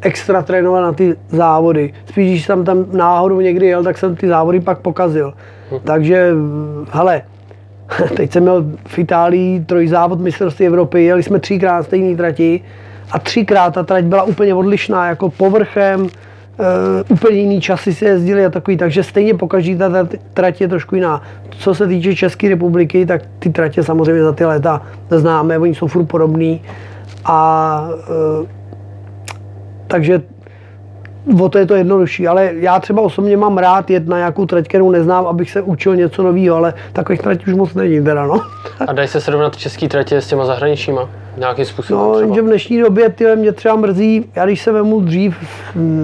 extra 0.00 0.42
trénoval 0.42 0.82
na 0.82 0.92
ty 0.92 1.16
závody. 1.28 1.94
Spíš, 2.06 2.30
když 2.30 2.44
jsem 2.44 2.64
tam 2.64 2.84
náhodou 2.92 3.40
někdy 3.40 3.66
jel, 3.66 3.84
tak 3.84 3.98
jsem 3.98 4.16
ty 4.16 4.28
závody 4.28 4.60
pak 4.60 4.78
pokazil. 4.78 5.34
Hm. 5.72 5.78
Takže, 5.84 6.32
hele, 6.90 7.22
teď 8.16 8.32
jsem 8.32 8.42
měl 8.42 8.64
v 8.86 8.98
Itálii 8.98 9.60
trojzávod 9.60 10.20
mistrovství 10.20 10.66
Evropy, 10.66 11.04
jeli 11.04 11.22
jsme 11.22 11.38
třikrát 11.38 11.82
stejný 11.82 12.16
trati 12.16 12.60
a 13.10 13.18
třikrát 13.18 13.74
ta 13.74 13.82
trať 13.82 14.04
byla 14.04 14.22
úplně 14.22 14.54
odlišná, 14.54 15.08
jako 15.08 15.30
povrchem, 15.30 16.00
uh, 16.00 16.08
úplně 17.08 17.38
jiný 17.38 17.60
časy 17.60 17.94
se 17.94 18.04
jezdili 18.04 18.46
a 18.46 18.50
takový, 18.50 18.76
takže 18.76 19.02
stejně 19.02 19.34
pokaždý 19.34 19.76
ta 19.76 20.08
trať 20.34 20.60
je 20.60 20.68
trošku 20.68 20.94
jiná. 20.94 21.22
Co 21.50 21.74
se 21.74 21.86
týče 21.86 22.14
České 22.14 22.48
republiky, 22.48 23.06
tak 23.06 23.22
ty 23.38 23.50
tratě 23.50 23.82
samozřejmě 23.82 24.22
za 24.22 24.32
ty 24.32 24.44
léta 24.44 24.82
známe, 25.10 25.58
oni 25.58 25.74
jsou 25.74 25.86
furt 25.86 26.04
podobný 26.04 26.62
a 27.24 27.80
uh, 28.40 28.46
takže 29.86 30.22
o 31.42 31.48
to 31.48 31.58
je 31.58 31.66
to 31.66 31.74
jednodušší, 31.74 32.28
ale 32.28 32.50
já 32.54 32.80
třeba 32.80 33.02
osobně 33.02 33.36
mám 33.36 33.58
rád 33.58 33.90
jet 33.90 34.08
na 34.08 34.16
nějakou 34.16 34.46
trať, 34.46 34.68
kterou 34.68 34.90
neznám, 34.90 35.26
abych 35.26 35.50
se 35.50 35.62
učil 35.62 35.96
něco 35.96 36.22
nového, 36.22 36.56
ale 36.56 36.74
takových 36.92 37.20
trať 37.22 37.46
už 37.46 37.54
moc 37.54 37.74
není 37.74 38.04
teda, 38.04 38.26
no. 38.26 38.40
A 38.86 38.92
dají 38.92 39.08
se 39.08 39.20
srovnat 39.20 39.56
český 39.56 39.88
tratě 39.88 40.20
s 40.20 40.26
těma 40.28 40.44
zahraničíma? 40.44 41.08
Nějakým 41.38 41.64
způsobem 41.64 42.04
No, 42.04 42.14
třeba? 42.16 42.34
že 42.34 42.42
v 42.42 42.46
dnešní 42.46 42.80
době 42.80 43.08
ty 43.08 43.36
mě 43.36 43.52
třeba 43.52 43.76
mrzí, 43.76 44.24
já 44.36 44.44
když 44.46 44.62
se 44.62 44.72
vemu 44.72 45.00
dřív, 45.00 45.36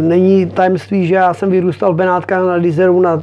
není 0.02 0.46
tajemství, 0.46 1.06
že 1.06 1.14
já 1.14 1.34
jsem 1.34 1.50
vyrůstal 1.50 1.92
v 1.92 1.96
Benátkách 1.96 2.46
na 2.46 2.54
Lizeru 2.54 3.00
na 3.00 3.22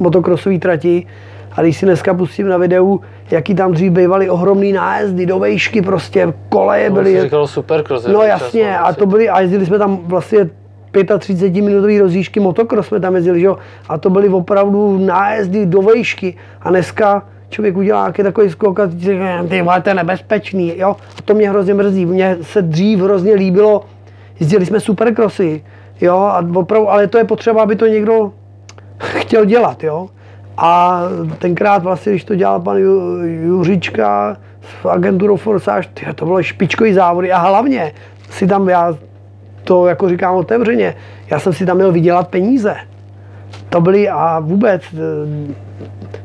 motokrosové 0.00 0.58
trati 0.58 1.06
a 1.54 1.62
když 1.62 1.78
si 1.78 1.86
dneska 1.86 2.14
pustím 2.14 2.48
na 2.48 2.56
videu, 2.56 3.00
jaký 3.30 3.54
tam 3.54 3.72
dřív 3.72 3.92
bývaly 3.92 4.30
ohromný 4.30 4.72
nájezdy 4.72 5.26
do 5.26 5.38
vejšky, 5.38 5.82
prostě 5.82 6.32
koleje 6.48 6.90
byly. 6.90 7.14
No, 7.14 7.22
říkalo 7.22 7.46
supercross. 7.46 8.06
No 8.06 8.22
jasně, 8.22 8.78
a 8.78 8.92
to 8.92 9.06
byly, 9.06 9.28
a 9.28 9.40
jezdili 9.40 9.66
jsme 9.66 9.78
tam 9.78 9.98
vlastně 10.04 10.50
35 11.18 11.62
minutový 11.62 12.00
rozjížky 12.00 12.40
motocross 12.40 12.86
jsme 12.86 13.00
tam 13.00 13.14
jezdili, 13.14 13.40
že 13.40 13.46
jo? 13.46 13.56
A 13.88 13.98
to 13.98 14.10
byly 14.10 14.28
opravdu 14.28 14.98
nájezdy 14.98 15.66
do 15.66 15.82
vejšky. 15.82 16.34
A 16.62 16.70
dneska 16.70 17.22
člověk 17.48 17.76
udělá 17.76 18.00
nějaký 18.00 18.22
takový 18.22 18.50
skok 18.50 18.80
a 18.80 18.90
říká, 18.90 19.44
ty 19.48 19.62
vole, 19.62 19.82
to 19.82 19.88
je 19.88 19.94
nebezpečný, 19.94 20.72
jo? 20.76 20.96
A 21.18 21.22
to 21.24 21.34
mě 21.34 21.50
hrozně 21.50 21.74
mrzí. 21.74 22.06
Mně 22.06 22.36
se 22.42 22.62
dřív 22.62 22.98
hrozně 22.98 23.34
líbilo, 23.34 23.84
jezdili 24.40 24.66
jsme 24.66 24.80
superkrosy, 24.80 25.64
jo? 26.00 26.16
A 26.16 26.44
opravdu, 26.54 26.90
ale 26.90 27.06
to 27.06 27.18
je 27.18 27.24
potřeba, 27.24 27.62
aby 27.62 27.76
to 27.76 27.86
někdo 27.86 28.32
chtěl 28.98 29.44
dělat, 29.44 29.84
jo? 29.84 30.08
A 30.56 31.02
tenkrát 31.38 31.82
vlastně, 31.82 32.12
když 32.12 32.24
to 32.24 32.34
dělal 32.34 32.60
pan 32.60 32.76
Juřička 33.22 34.36
s 34.60 34.88
agenturou 34.88 35.36
Forsáž, 35.36 35.88
to 36.14 36.24
bylo 36.24 36.42
špičkový 36.42 36.94
závody 36.94 37.32
a 37.32 37.38
hlavně 37.38 37.92
si 38.30 38.46
tam, 38.46 38.68
já 38.68 38.94
to 39.64 39.86
jako 39.86 40.08
říkám 40.08 40.34
otevřeně, 40.34 40.94
já 41.30 41.40
jsem 41.40 41.52
si 41.52 41.66
tam 41.66 41.76
měl 41.76 41.92
vydělat 41.92 42.28
peníze. 42.28 42.76
To 43.68 43.80
byly 43.80 44.08
a 44.08 44.40
vůbec 44.40 44.82
eh, 44.94 45.54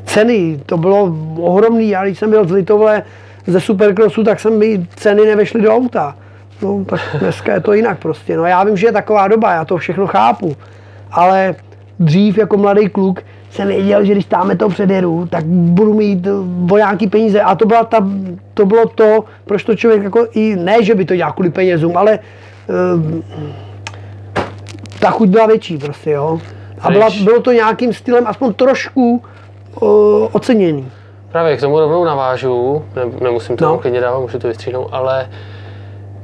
ceny, 0.05 0.59
to 0.65 0.77
bylo 0.77 1.17
ohromný. 1.39 1.89
Já 1.89 2.03
když 2.03 2.19
jsem 2.19 2.29
byl 2.29 2.47
z 2.47 2.51
Litovle 2.51 3.03
ze 3.47 3.61
Supercrossu, 3.61 4.23
tak 4.23 4.39
jsem 4.39 4.57
mi 4.57 4.87
ceny 4.95 5.25
nevešly 5.25 5.61
do 5.61 5.75
auta. 5.75 6.15
No, 6.61 6.85
tak 6.85 6.99
dneska 7.19 7.53
je 7.53 7.59
to 7.59 7.73
jinak 7.73 7.99
prostě. 7.99 8.37
No, 8.37 8.45
já 8.45 8.63
vím, 8.63 8.77
že 8.77 8.87
je 8.87 8.91
taková 8.91 9.27
doba, 9.27 9.53
já 9.53 9.65
to 9.65 9.77
všechno 9.77 10.07
chápu. 10.07 10.55
Ale 11.11 11.55
dřív 11.99 12.37
jako 12.37 12.57
mladý 12.57 12.89
kluk 12.89 13.21
jsem 13.49 13.67
věděl, 13.67 14.05
že 14.05 14.11
když 14.11 14.25
táme 14.25 14.55
to 14.55 14.69
předjedu, 14.69 15.27
tak 15.29 15.45
budu 15.45 15.93
mít 15.93 16.27
vojáky 16.65 17.07
peníze. 17.07 17.41
A 17.41 17.55
to, 17.55 17.65
byla 17.65 17.83
ta, 17.83 18.07
to 18.53 18.65
bylo 18.65 18.85
to, 18.85 19.23
proč 19.45 19.63
to 19.63 19.75
člověk 19.75 20.03
jako 20.03 20.27
i, 20.33 20.55
ne, 20.55 20.83
že 20.83 20.95
by 20.95 21.05
to 21.05 21.15
dělal 21.15 21.33
kvůli 21.33 21.49
penězům, 21.49 21.97
ale 21.97 22.19
uh, 22.19 23.21
ta 24.99 25.11
chuť 25.11 25.29
byla 25.29 25.45
větší 25.45 25.77
prostě, 25.77 26.11
jo. 26.11 26.39
A 26.81 26.91
byla, 26.91 27.09
bylo 27.23 27.41
to 27.41 27.51
nějakým 27.51 27.93
stylem 27.93 28.27
aspoň 28.27 28.53
trošku 28.53 29.23
uh, 29.81 29.89
oceněný. 30.31 30.91
Právě 31.31 31.57
k 31.57 31.59
tomu 31.59 31.79
rovnou 31.79 32.05
navážu, 32.05 32.85
ne, 32.95 33.01
nemusím 33.21 33.57
to 33.57 33.65
no. 33.65 33.77
klidně 33.77 34.01
dávat, 34.01 34.19
můžu 34.19 34.39
to 34.39 34.47
vystříhnout, 34.47 34.87
ale 34.91 35.29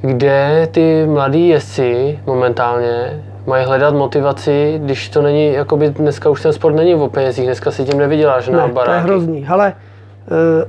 kde 0.01 0.67
ty 0.71 1.05
mladí 1.05 1.47
jezdci 1.47 2.19
momentálně 2.25 3.23
mají 3.45 3.65
hledat 3.65 3.93
motivaci, 3.93 4.81
když 4.83 5.09
to 5.09 5.21
není, 5.21 5.53
jakoby 5.53 5.89
dneska 5.89 6.29
už 6.29 6.41
ten 6.41 6.53
sport 6.53 6.73
není 6.73 6.95
o 6.95 7.09
penězích, 7.09 7.45
dneska 7.45 7.71
si 7.71 7.83
tím 7.83 7.97
nevyděláš 7.97 8.47
ne, 8.47 8.57
na 8.57 8.67
baráky. 8.67 8.85
to 8.85 8.91
je 8.91 8.99
hrozný. 8.99 9.45
Hele, 9.47 9.73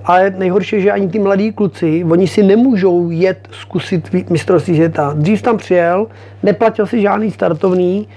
ale 0.05 0.31
nejhorší 0.31 0.77
je, 0.77 0.83
že 0.83 0.93
ani 0.93 1.09
ty 1.09 1.19
mladí 1.19 1.53
kluci, 1.53 2.05
oni 2.11 2.27
si 2.27 2.43
nemůžou 2.43 3.11
jet 3.11 3.49
zkusit 3.51 4.31
mistrovství 4.31 4.75
světa. 4.75 5.12
Dřív 5.17 5.43
tam 5.43 5.57
přijel, 5.57 6.07
neplatil 6.43 6.87
si 6.87 7.01
žádný 7.01 7.31
startovný, 7.31 8.09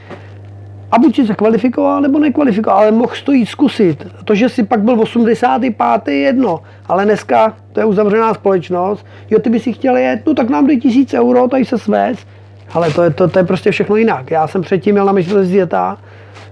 a 0.92 1.00
buď 1.00 1.16
si 1.16 1.28
se 1.28 1.36
kvalifikoval, 1.36 2.02
nebo 2.02 2.20
nekvalifikoval, 2.20 2.80
ale 2.80 2.92
mohl 2.92 3.14
to 3.26 3.32
jít 3.32 3.46
zkusit. 3.46 4.08
To, 4.26 4.36
že 4.36 4.50
si 4.50 4.64
pak 4.64 4.82
byl 4.82 5.02
85. 5.02 6.08
je 6.08 6.14
jedno, 6.14 6.60
ale 6.88 7.06
dneska 7.06 7.58
to 7.72 7.80
je 7.80 7.86
uzavřená 7.86 8.34
společnost. 8.34 9.06
Jo, 9.30 9.40
ty 9.40 9.50
by 9.50 9.60
si 9.60 9.74
chtěl 9.74 9.98
jet, 9.98 10.26
no 10.26 10.34
tak 10.34 10.50
nám 10.50 10.68
dej 10.68 10.80
tisíc 10.80 11.14
euro, 11.14 11.48
tady 11.48 11.66
se 11.66 11.78
svést. 11.78 12.28
Ale 12.74 12.92
to 12.92 13.04
je, 13.04 13.10
to, 13.10 13.28
to 13.28 13.40
je 13.40 13.46
prostě 13.46 13.72
všechno 13.72 13.96
jinak. 13.96 14.32
Já 14.32 14.48
jsem 14.48 14.62
předtím 14.62 14.96
měl 14.96 15.06
na 15.06 15.12
mistrovství 15.12 15.50
světa, 15.50 15.98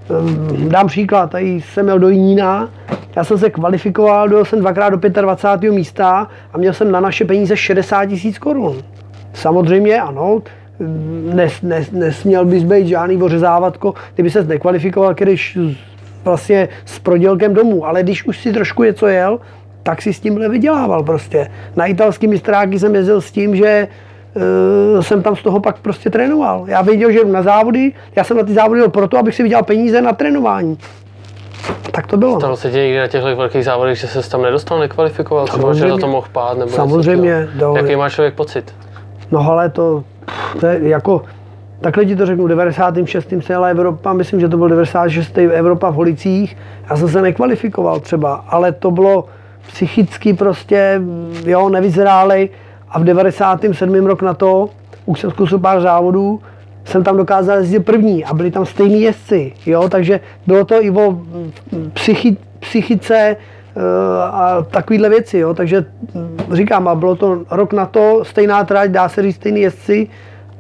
ehm, 0.10 0.70
dám 0.70 0.88
příklad, 0.88 1.32
tady 1.32 1.62
jsem 1.62 1.86
měl 1.86 2.00
do 2.00 2.10
Jinína, 2.10 2.70
já 3.16 3.24
jsem 3.24 3.38
se 3.38 3.50
kvalifikoval, 3.50 4.30
dojel 4.30 4.46
jsem 4.46 4.60
dvakrát 4.60 4.90
do 4.90 5.10
25. 5.22 5.72
místa 5.72 6.28
a 6.54 6.58
měl 6.58 6.74
jsem 6.74 6.92
na 6.92 7.00
naše 7.00 7.26
peníze 7.26 7.58
60 7.58 8.06
tisíc 8.06 8.38
korun. 8.38 8.78
Samozřejmě, 9.34 10.02
ano, 10.02 10.42
nes, 11.34 11.62
nes, 11.62 11.92
nesměl 11.92 12.46
bys 12.46 12.64
být 12.64 12.88
žádný 12.88 13.24
ořezávatko, 13.24 13.94
kdyby 14.14 14.30
se 14.30 14.44
nekvalifikoval, 14.44 15.14
když 15.14 15.58
vlastně 16.24 16.70
s 16.86 17.00
prodělkem 17.00 17.54
domů, 17.54 17.86
ale 17.86 18.04
když 18.04 18.26
už 18.26 18.38
si 18.38 18.54
trošku 18.54 18.84
něco 18.84 19.08
jel, 19.08 19.40
tak 19.84 20.02
si 20.02 20.14
s 20.14 20.20
tímhle 20.20 20.50
vydělával 20.50 21.04
prostě. 21.04 21.52
Na 21.76 21.86
italský 21.86 22.28
mistráky 22.28 22.80
jsem 22.80 22.96
jezdil 22.96 23.22
s 23.22 23.32
tím, 23.32 23.56
že 23.56 23.88
uh, 24.96 25.02
jsem 25.02 25.24
tam 25.24 25.36
z 25.36 25.44
toho 25.44 25.60
pak 25.60 25.80
prostě 25.80 26.10
trénoval. 26.10 26.64
Já 26.68 26.82
věděl, 26.82 27.12
že 27.12 27.26
na 27.26 27.42
závody, 27.42 27.94
já 28.16 28.24
jsem 28.24 28.38
na 28.38 28.44
ty 28.44 28.54
závody 28.54 28.80
jel 28.80 28.90
proto, 28.90 29.18
abych 29.18 29.36
si 29.36 29.44
vydělal 29.44 29.64
peníze 29.64 30.02
na 30.02 30.14
trénování. 30.14 30.78
Tak 31.92 32.08
to 32.08 32.18
bylo. 32.18 32.40
Stalo 32.40 32.58
se 32.58 32.72
ti 32.72 32.78
někdy 32.78 33.00
na 33.00 33.08
těch 33.08 33.24
velkých 33.24 33.66
závodech, 33.66 33.98
že 33.98 34.08
se 34.08 34.30
tam 34.30 34.42
nedostal, 34.42 34.80
nekvalifikoval, 34.80 35.48
třeba, 35.48 35.74
že 35.74 35.90
za 35.90 35.98
to 35.98 36.08
mohl 36.08 36.28
pát? 36.32 36.58
Nebo 36.58 36.72
Samozřejmě. 36.72 37.48
Jaký 37.76 37.96
má 37.96 38.10
člověk 38.10 38.34
pocit? 38.34 38.76
No 39.32 39.52
ale 39.52 39.70
to, 39.70 40.04
to 40.60 40.66
je 40.66 40.90
jako, 40.90 41.22
takhle 41.82 42.06
ti 42.06 42.16
to 42.16 42.26
řeknu, 42.26 42.48
96. 42.48 43.34
se 43.40 43.54
jela 43.54 43.68
Evropa, 43.68 44.14
myslím, 44.14 44.40
že 44.40 44.50
to 44.50 44.58
byl 44.58 44.68
96. 44.68 45.38
Evropa 45.38 45.90
v 45.90 45.94
Holicích, 45.94 46.58
já 46.90 46.98
jsem 46.98 47.10
se 47.10 47.22
nekvalifikoval 47.22 48.00
třeba, 48.00 48.46
ale 48.48 48.72
to 48.72 48.92
bylo 48.92 49.26
psychicky 49.68 50.34
prostě, 50.34 51.02
jo, 51.46 51.70
nevyzrálej 51.70 52.50
a 52.90 53.00
v 53.00 53.04
97. 53.04 54.06
rok 54.06 54.22
na 54.22 54.34
to, 54.34 54.70
už 55.06 55.20
jsem 55.20 55.32
zkusil 55.32 55.60
pár 55.60 55.82
závodů, 55.82 56.42
jsem 56.86 57.04
tam 57.04 57.18
dokázal 57.18 57.58
jezdit 57.58 57.80
první 57.80 58.26
a 58.26 58.34
byli 58.34 58.52
tam 58.52 58.66
stejní 58.66 59.02
jezdci, 59.02 59.54
jo, 59.66 59.90
takže 59.90 60.20
bylo 60.48 60.66
to 60.66 60.84
i 60.84 60.92
o 60.92 61.22
psychi, 61.94 62.38
psychice, 62.60 63.38
Eh, 63.78 64.24
a 64.24 64.66
takovéhle 64.72 65.10
věci, 65.10 65.38
jo. 65.38 65.54
takže 65.54 65.86
hm, 66.16 66.38
říkám, 66.52 66.88
a 66.88 66.96
bylo 66.96 67.16
to 67.16 67.44
rok 67.52 67.74
na 67.74 67.86
to, 67.86 68.26
stejná 68.26 68.64
trať, 68.64 68.90
dá 68.90 69.10
se 69.10 69.22
říct 69.22 69.36
stejný 69.36 69.62
jezdci 69.62 70.08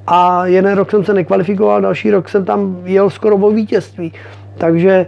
a 0.08 0.46
jeden 0.46 0.74
rok 0.74 0.92
jsem 0.92 1.04
se 1.04 1.14
nekvalifikoval, 1.14 1.82
další 1.82 2.12
rok 2.12 2.30
jsem 2.30 2.46
tam 2.46 2.78
jel 2.84 3.10
skoro 3.10 3.36
o 3.36 3.52
vítězství. 3.52 4.14
Takže 4.58 5.06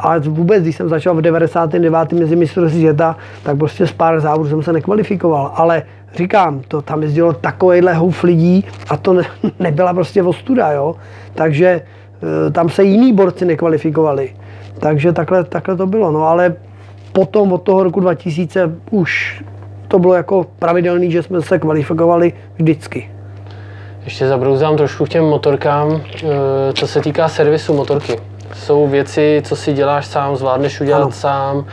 a 0.00 0.18
vůbec, 0.18 0.62
když 0.62 0.76
jsem 0.76 0.88
začal 0.88 1.14
v 1.14 1.22
99. 1.22 2.12
mezi 2.12 2.36
mistrovství 2.36 2.80
světa, 2.80 3.16
tak 3.42 3.58
prostě 3.58 3.86
z 3.86 3.92
pár 3.92 4.20
závodů 4.20 4.48
jsem 4.48 4.62
se 4.62 4.72
nekvalifikoval. 4.72 5.52
Ale 5.54 5.82
říkám, 6.14 6.60
to 6.68 6.82
tam 6.82 7.02
jezdilo 7.02 7.32
takovýhle 7.32 7.94
houf 7.94 8.22
lidí 8.22 8.64
a 8.88 8.96
to 8.96 9.12
ne, 9.12 9.22
nebyla 9.58 9.94
prostě 9.94 10.22
ostuda, 10.22 10.72
jo. 10.72 10.96
Takže 11.34 11.66
eh, 11.66 12.50
tam 12.50 12.68
se 12.68 12.84
jiní 12.84 13.12
borci 13.12 13.44
nekvalifikovali. 13.44 14.34
Takže 14.78 15.12
takhle, 15.12 15.44
takhle 15.44 15.76
to 15.76 15.86
bylo. 15.86 16.12
No 16.12 16.26
ale 16.26 16.54
potom 17.12 17.52
od 17.52 17.62
toho 17.62 17.82
roku 17.82 18.00
2000 18.00 18.70
už 18.90 19.42
to 19.88 19.98
bylo 19.98 20.14
jako 20.14 20.46
pravidelný, 20.58 21.10
že 21.10 21.22
jsme 21.22 21.42
se 21.42 21.58
kvalifikovali 21.58 22.32
vždycky. 22.56 23.10
Ještě 24.04 24.28
zabrouzám 24.28 24.76
trošku 24.76 25.04
k 25.04 25.08
těm 25.08 25.24
motorkám, 25.24 26.00
eh, 26.00 26.26
co 26.72 26.86
se 26.86 27.00
týká 27.00 27.28
servisu 27.28 27.74
motorky. 27.74 28.16
Jsou 28.56 28.88
věci, 28.88 29.42
co 29.44 29.56
si 29.56 29.72
děláš 29.72 30.06
sám, 30.06 30.36
zvládneš 30.36 30.80
udělat 30.80 31.02
ano. 31.02 31.12
sám, 31.12 31.64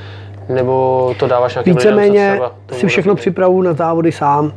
nebo 0.49 1.15
to 1.19 1.27
dáváš 1.27 1.55
nějakým 1.55 1.75
Víceméně 1.75 2.39
si 2.71 2.87
všechno 2.87 3.15
připravu 3.15 3.61
na 3.61 3.73
závody 3.73 4.11
sám. 4.11 4.51
E, 4.51 4.53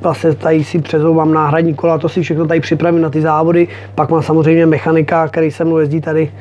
vlastně 0.00 0.34
tady 0.34 0.64
si 0.64 0.78
přezouvám 0.78 1.34
náhradní 1.34 1.74
kola, 1.74 1.98
to 1.98 2.08
si 2.08 2.22
všechno 2.22 2.46
tady 2.46 2.60
připravím 2.60 3.00
na 3.00 3.10
ty 3.10 3.20
závody. 3.20 3.68
Pak 3.94 4.10
mám 4.10 4.22
samozřejmě 4.22 4.66
mechanika, 4.66 5.28
který 5.28 5.50
se 5.50 5.64
mnou 5.64 5.78
jezdí 5.78 6.00
tady, 6.00 6.32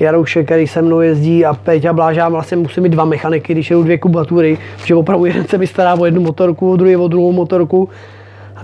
Jarouše, 0.00 0.44
který 0.44 0.66
se 0.66 0.82
mnou 0.82 1.00
jezdí 1.00 1.44
a 1.44 1.54
Péťa 1.54 1.92
Blážá, 1.92 2.28
vlastně 2.28 2.56
musím 2.56 2.82
mít 2.82 2.88
dva 2.88 3.04
mechaniky, 3.04 3.52
když 3.52 3.70
jedou 3.70 3.82
dvě 3.82 3.98
kubatury, 3.98 4.58
protože 4.76 4.94
opravdu 4.94 5.24
jeden 5.26 5.44
se 5.44 5.58
mi 5.58 5.66
stará 5.66 5.94
o 5.94 6.04
jednu 6.04 6.22
motorku, 6.22 6.76
druhý 6.76 6.96
o 6.96 7.08
druhou 7.08 7.32
motorku 7.32 7.88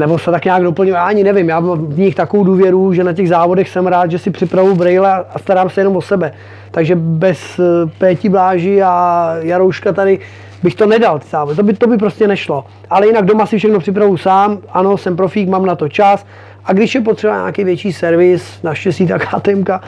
nebo 0.01 0.19
se 0.19 0.31
tak 0.31 0.45
nějak 0.45 0.63
doplňují, 0.63 0.95
já 0.95 1.05
ani 1.05 1.25
nevím, 1.25 1.49
já 1.49 1.61
mám 1.61 1.87
v 1.87 1.99
nich 1.99 2.15
takovou 2.15 2.45
důvěru, 2.45 2.93
že 2.93 3.05
na 3.05 3.13
těch 3.13 3.29
závodech 3.29 3.69
jsem 3.69 3.87
rád, 3.87 4.11
že 4.11 4.19
si 4.19 4.31
připravu 4.31 4.75
brejle 4.75 5.25
a 5.35 5.39
starám 5.39 5.71
se 5.71 5.81
jenom 5.81 5.97
o 5.97 6.03
sebe. 6.03 6.33
Takže 6.71 6.95
bez 6.97 7.59
eh, 7.59 7.91
Péti 7.99 8.29
Bláži 8.29 8.83
a 8.83 9.35
Jarouška 9.41 9.93
tady 9.93 10.19
bych 10.63 10.75
to 10.75 10.87
nedal, 10.87 11.19
ty. 11.19 11.57
To 11.57 11.63
by, 11.63 11.73
to 11.73 11.87
by 11.87 11.97
prostě 11.97 12.29
nešlo. 12.29 12.65
Ale 12.91 13.07
jinak 13.07 13.25
doma 13.25 13.47
si 13.47 13.59
všechno 13.59 13.79
připravu 13.79 14.17
sám, 14.17 14.59
ano, 14.73 14.99
jsem 14.99 15.17
profík, 15.17 15.49
mám 15.49 15.67
na 15.67 15.75
to 15.75 15.89
čas. 15.89 16.27
A 16.65 16.73
když 16.73 16.95
je 16.95 17.01
potřeba 17.01 17.37
nějaký 17.37 17.65
větší 17.65 17.93
servis, 17.93 18.63
naštěstí 18.63 19.07
ta 19.07 19.19
KTMka, 19.19 19.81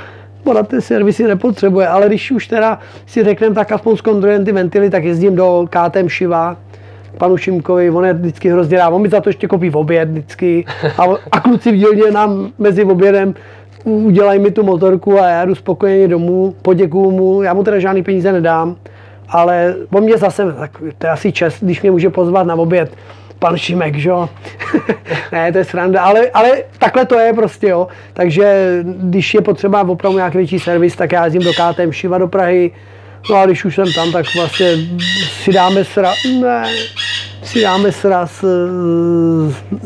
ona 0.45 0.63
ty 0.63 0.81
servisy 0.81 1.25
nepotřebuje, 1.25 1.89
ale 1.89 2.07
když 2.07 2.31
už 2.31 2.47
teda 2.47 2.79
si 3.07 3.25
řekneme, 3.25 3.55
tak 3.55 3.73
aspoň 3.73 3.97
zkontrolujeme 3.97 4.45
ty 4.45 4.53
ventily, 4.53 4.91
tak 4.91 5.05
jezdím 5.05 5.37
do 5.37 5.67
KTM 5.71 6.09
Šiva, 6.09 6.57
panu 7.19 7.37
Šimkovi, 7.37 7.91
on 7.91 8.05
je 8.05 8.13
vždycky 8.13 8.51
hrozně 8.51 8.79
rád, 8.79 8.89
on 8.89 9.03
mi 9.03 9.09
za 9.09 9.21
to 9.21 9.29
ještě 9.29 9.49
kopí 9.49 9.71
v 9.71 9.77
oběd 9.77 10.09
vždycky 10.09 10.65
a, 10.99 11.05
a 11.33 11.41
kluci 11.41 11.73
v 11.73 11.77
dílně 11.77 12.11
nám 12.11 12.53
mezi 12.59 12.85
obědem 12.85 13.35
udělají 13.85 14.41
mi 14.41 14.51
tu 14.51 14.63
motorku 14.63 15.21
a 15.21 15.29
já 15.29 15.45
jdu 15.45 15.55
spokojeně 15.55 16.09
domů, 16.09 16.55
poděkuju 16.63 17.11
mu, 17.11 17.43
já 17.43 17.55
mu 17.55 17.65
teda 17.65 17.79
žádný 17.79 18.03
peníze 18.03 18.33
nedám, 18.33 18.77
ale 19.29 19.75
on 19.93 20.05
mě 20.05 20.19
zase, 20.19 20.53
tak 20.53 20.71
to 20.99 21.07
je 21.07 21.11
asi 21.11 21.33
čest, 21.33 21.65
když 21.65 21.83
mě 21.83 21.91
může 21.91 22.11
pozvat 22.11 22.47
na 22.47 22.55
oběd, 22.55 22.93
pan 23.39 23.57
Šimek, 23.57 23.97
že 23.97 24.09
jo? 24.09 24.29
ne, 25.33 25.53
to 25.53 25.59
je 25.59 25.65
sranda, 25.65 26.03
ale, 26.03 26.31
ale 26.35 26.63
takhle 26.79 27.07
to 27.07 27.19
je 27.19 27.33
prostě, 27.33 27.69
jo. 27.69 27.89
Takže 28.13 28.79
když 28.85 29.35
je 29.35 29.41
potřeba 29.41 29.89
opravdu 29.89 30.19
nějaký 30.19 30.39
větší 30.39 30.59
servis, 30.59 30.97
tak 30.97 31.13
já 31.13 31.25
jezdím 31.25 31.43
do 31.43 31.51
KTM 31.53 31.93
Šiva 31.93 32.19
do 32.19 32.29
Prahy, 32.29 32.71
No 33.31 33.37
a 33.37 33.47
když 33.47 33.65
už 33.65 33.75
jsem 33.75 33.93
tam, 33.93 34.13
tak 34.13 34.27
vlastně 34.37 34.77
si 35.45 35.53
dáme 35.53 35.85
sra... 35.85 36.13
Ne, 36.41 36.65
si 37.43 37.63
dáme 37.63 37.93
sraz 37.93 38.31
s, 38.31 38.45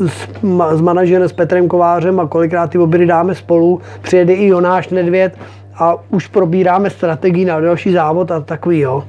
s, 0.07 0.27
s 0.71 0.81
manažerem, 0.81 1.29
s 1.29 1.33
Petrem 1.33 1.67
Kovářem 1.67 2.19
a 2.19 2.27
kolikrát 2.27 2.69
ty 2.69 2.77
obědy 2.77 3.05
dáme 3.05 3.35
spolu. 3.35 3.81
Přijede 4.01 4.33
i 4.33 4.47
Jonáš 4.47 4.89
Nedvěd 4.89 5.37
a 5.75 5.95
už 6.09 6.27
probíráme 6.27 6.89
strategii 6.89 7.45
na 7.45 7.59
další 7.59 7.91
závod 7.91 8.31
a 8.31 8.39
takový, 8.39 8.79
jo. 8.79 9.03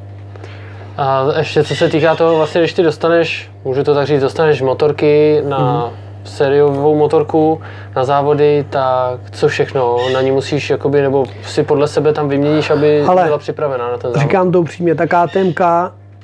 A 0.96 1.26
ještě 1.38 1.64
co 1.64 1.76
se 1.76 1.88
týká 1.88 2.14
toho, 2.14 2.36
vlastně, 2.36 2.60
když 2.60 2.72
ty 2.72 2.82
dostaneš, 2.82 3.50
můžu 3.64 3.84
to 3.84 3.94
tak 3.94 4.06
říct, 4.06 4.20
dostaneš 4.20 4.62
motorky 4.62 5.42
na 5.48 5.86
mm 5.86 6.07
sériovou 6.28 6.94
motorku 6.94 7.60
na 7.96 8.04
závody, 8.04 8.64
tak 8.70 9.20
co 9.30 9.48
všechno 9.48 9.96
na 10.12 10.22
ní 10.22 10.30
musíš, 10.30 10.70
jakoby, 10.70 11.02
nebo 11.02 11.24
si 11.42 11.62
podle 11.62 11.88
sebe 11.88 12.12
tam 12.12 12.28
vyměníš, 12.28 12.70
aby 12.70 13.02
Ale 13.02 13.24
byla 13.24 13.38
připravená 13.38 13.90
na 13.90 13.98
ten 13.98 14.10
závod? 14.10 14.22
Říkám 14.22 14.52
to 14.52 14.60
upřímně, 14.60 14.94
ta 14.94 15.06
KTMK 15.06 15.60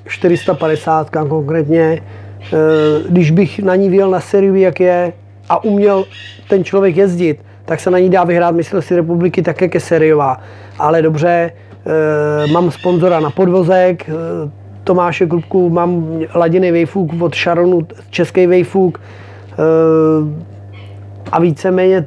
450 0.09 1.11
konkrétně, 1.29 2.03
eh, 2.43 2.57
když 3.09 3.31
bych 3.31 3.59
na 3.59 3.75
ní 3.75 3.89
vyjel 3.89 4.11
na 4.11 4.21
sériu, 4.21 4.55
jak 4.55 4.81
je, 4.81 5.13
a 5.49 5.65
uměl 5.65 6.05
ten 6.49 6.65
člověk 6.65 6.97
jezdit, 6.97 7.41
tak 7.65 7.81
se 7.81 7.91
na 7.91 7.99
ní 7.99 8.11
dá 8.11 8.25
vyhrát 8.25 8.55
mistrovství 8.55 8.97
republiky 8.97 9.43
tak, 9.43 9.61
jak 9.61 9.75
je 9.75 9.81
sériová. 9.81 10.37
Ale 10.79 11.03
dobře, 11.03 11.53
eh, 11.87 12.47
mám 12.53 12.71
sponzora 12.71 13.21
na 13.21 13.31
podvozek, 13.31 14.09
eh, 14.09 14.13
Tomáše 14.85 15.27
Krupku, 15.27 15.71
mám 15.71 16.21
laděný 16.35 16.71
vejfuk 16.71 17.23
od 17.23 17.35
Sharonu, 17.35 17.87
český 18.11 18.47
vejfuk, 18.47 19.01
a 21.33 21.41
víceméně 21.41 22.07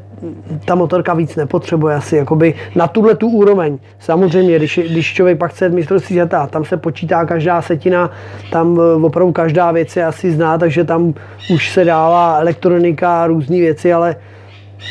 ta 0.66 0.76
motorka 0.76 1.14
víc 1.14 1.36
nepotřebuje 1.36 1.96
asi 1.96 2.16
jakoby 2.16 2.54
na 2.76 2.88
tuhle 2.88 3.16
tu 3.16 3.28
úroveň. 3.28 3.78
Samozřejmě, 4.00 4.56
když, 4.56 4.80
když 4.90 5.14
člověk 5.14 5.38
pak 5.38 5.52
chce 5.52 5.70
mistrovství 5.70 6.16
světa, 6.16 6.48
tam 6.48 6.66
se 6.66 6.78
počítá 6.78 7.26
každá 7.26 7.62
setina, 7.62 8.12
tam 8.52 8.80
eh, 8.80 9.06
opravdu 9.06 9.32
každá 9.32 9.72
věc 9.72 9.96
je 9.96 10.06
asi 10.06 10.32
zná, 10.32 10.58
takže 10.58 10.84
tam 10.84 11.14
už 11.54 11.72
se 11.72 11.86
dává 11.86 12.38
elektronika 12.38 13.28
různé 13.28 13.58
věci, 13.58 13.94
ale 13.94 14.16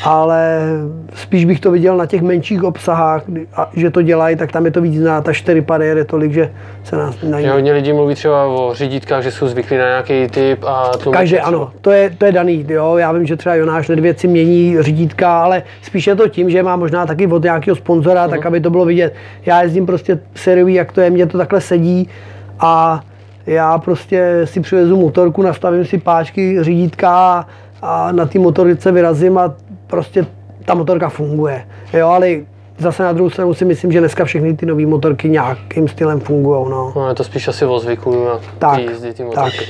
ale 0.04 0.60
spíš 1.14 1.44
bych 1.44 1.60
to 1.60 1.70
viděl 1.70 1.96
na 1.96 2.06
těch 2.06 2.22
menších 2.22 2.64
obsahách, 2.64 3.22
a, 3.54 3.70
že 3.76 3.90
to 3.90 4.02
dělají, 4.02 4.36
tak 4.36 4.52
tam 4.52 4.64
je 4.64 4.70
to 4.70 4.80
víc 4.80 5.00
na 5.00 5.20
ta 5.20 5.32
4 5.32 5.62
pady 5.62 5.86
jede 5.86 6.04
tolik, 6.04 6.32
že 6.32 6.52
se 6.84 6.96
nás 6.96 7.16
najde. 7.22 7.52
Hodně 7.52 7.72
lidí 7.72 7.92
mluví 7.92 8.14
třeba 8.14 8.44
o 8.44 8.74
řídítkách, 8.74 9.22
že 9.22 9.30
jsou 9.30 9.48
zvyklí 9.48 9.76
na 9.76 9.84
nějaký 9.84 10.26
typ 10.28 10.64
a 10.64 10.90
to 11.04 11.10
Každý, 11.10 11.38
ano, 11.38 11.70
to 11.80 11.90
je, 11.90 12.10
to 12.18 12.24
je 12.24 12.32
daný, 12.32 12.66
jo, 12.68 12.96
já 12.96 13.12
vím, 13.12 13.26
že 13.26 13.36
třeba 13.36 13.54
Jonáš 13.54 13.88
Nedvěd 13.88 14.20
si 14.20 14.28
mění 14.28 14.82
řídítka, 14.82 15.42
ale 15.42 15.62
spíš 15.82 16.06
je 16.06 16.16
to 16.16 16.28
tím, 16.28 16.50
že 16.50 16.62
má 16.62 16.76
možná 16.76 17.06
taky 17.06 17.26
od 17.26 17.42
nějakého 17.42 17.76
sponzora, 17.76 18.26
uh-huh. 18.26 18.30
tak 18.30 18.46
aby 18.46 18.60
to 18.60 18.70
bylo 18.70 18.84
vidět. 18.84 19.14
Já 19.46 19.62
jezdím 19.62 19.86
prostě 19.86 20.18
sériový, 20.34 20.74
jak 20.74 20.92
to 20.92 21.00
je, 21.00 21.10
mě 21.10 21.26
to 21.26 21.38
takhle 21.38 21.60
sedí 21.60 22.08
a 22.60 23.00
já 23.46 23.78
prostě 23.78 24.40
si 24.44 24.60
přivezu 24.60 24.96
motorku, 24.96 25.42
nastavím 25.42 25.84
si 25.84 25.98
páčky, 25.98 26.58
řídítka 26.60 27.46
a 27.82 28.12
na 28.12 28.26
té 28.26 28.38
motorice 28.38 28.92
vyrazím 28.92 29.38
a 29.38 29.54
prostě 29.86 30.26
ta 30.64 30.74
motorka 30.74 31.08
funguje. 31.08 31.66
Jo, 31.92 32.08
ale 32.08 32.28
zase 32.78 33.02
na 33.02 33.12
druhou 33.12 33.30
stranu 33.30 33.54
si 33.54 33.64
myslím, 33.64 33.92
že 33.92 34.00
dneska 34.00 34.24
všechny 34.24 34.56
ty 34.56 34.66
nové 34.66 34.86
motorky 34.86 35.28
nějakým 35.28 35.88
stylem 35.88 36.20
fungují. 36.20 36.70
No. 36.70 36.92
no. 36.96 37.08
je 37.08 37.14
to 37.14 37.24
spíš 37.24 37.48
asi 37.48 37.64
o 37.64 37.78
zvyku 37.78 38.24
na 38.24 38.40
tak, 38.58 38.78
jízdy 38.78 39.14
ty 39.14 39.24
motorky. 39.24 39.58
Tak. 39.58 39.68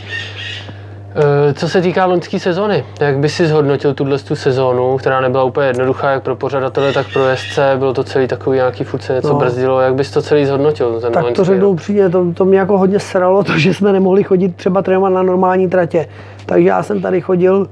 Eh, 1.18 1.54
co 1.54 1.68
se 1.68 1.82
týká 1.82 2.06
loňské 2.06 2.38
sezony, 2.40 2.84
jak 3.00 3.18
bys 3.18 3.34
si 3.34 3.46
zhodnotil 3.46 3.94
tuhle 3.94 4.18
tu 4.18 4.36
sezónu, 4.36 4.96
která 4.96 5.20
nebyla 5.20 5.44
úplně 5.44 5.66
jednoduchá, 5.66 6.10
jak 6.10 6.22
pro 6.22 6.36
pořadatele, 6.36 6.92
tak 6.92 7.06
pro 7.12 7.28
jezdce, 7.28 7.74
bylo 7.78 7.94
to 7.94 8.04
celý 8.04 8.26
takový 8.26 8.56
nějaký 8.56 8.84
fuce, 8.84 9.12
něco 9.12 9.28
no. 9.28 9.38
brzdilo, 9.38 9.80
jak 9.80 9.94
bys 9.94 10.10
to 10.10 10.22
celý 10.22 10.46
zhodnotil? 10.46 11.00
Ten 11.00 11.12
tak 11.12 11.32
to 11.32 11.44
řeknu 11.44 11.68
upřímně, 11.68 12.08
to, 12.10 12.32
to 12.34 12.44
mě 12.44 12.58
jako 12.58 12.78
hodně 12.78 13.00
sralo, 13.00 13.44
to, 13.44 13.58
že 13.58 13.74
jsme 13.74 13.92
nemohli 13.92 14.22
chodit 14.22 14.56
třeba 14.56 14.82
trénovat 14.82 15.12
na 15.12 15.22
normální 15.22 15.68
tratě. 15.68 16.08
Takže 16.46 16.68
já 16.68 16.82
jsem 16.82 17.02
tady 17.02 17.20
chodil 17.20 17.66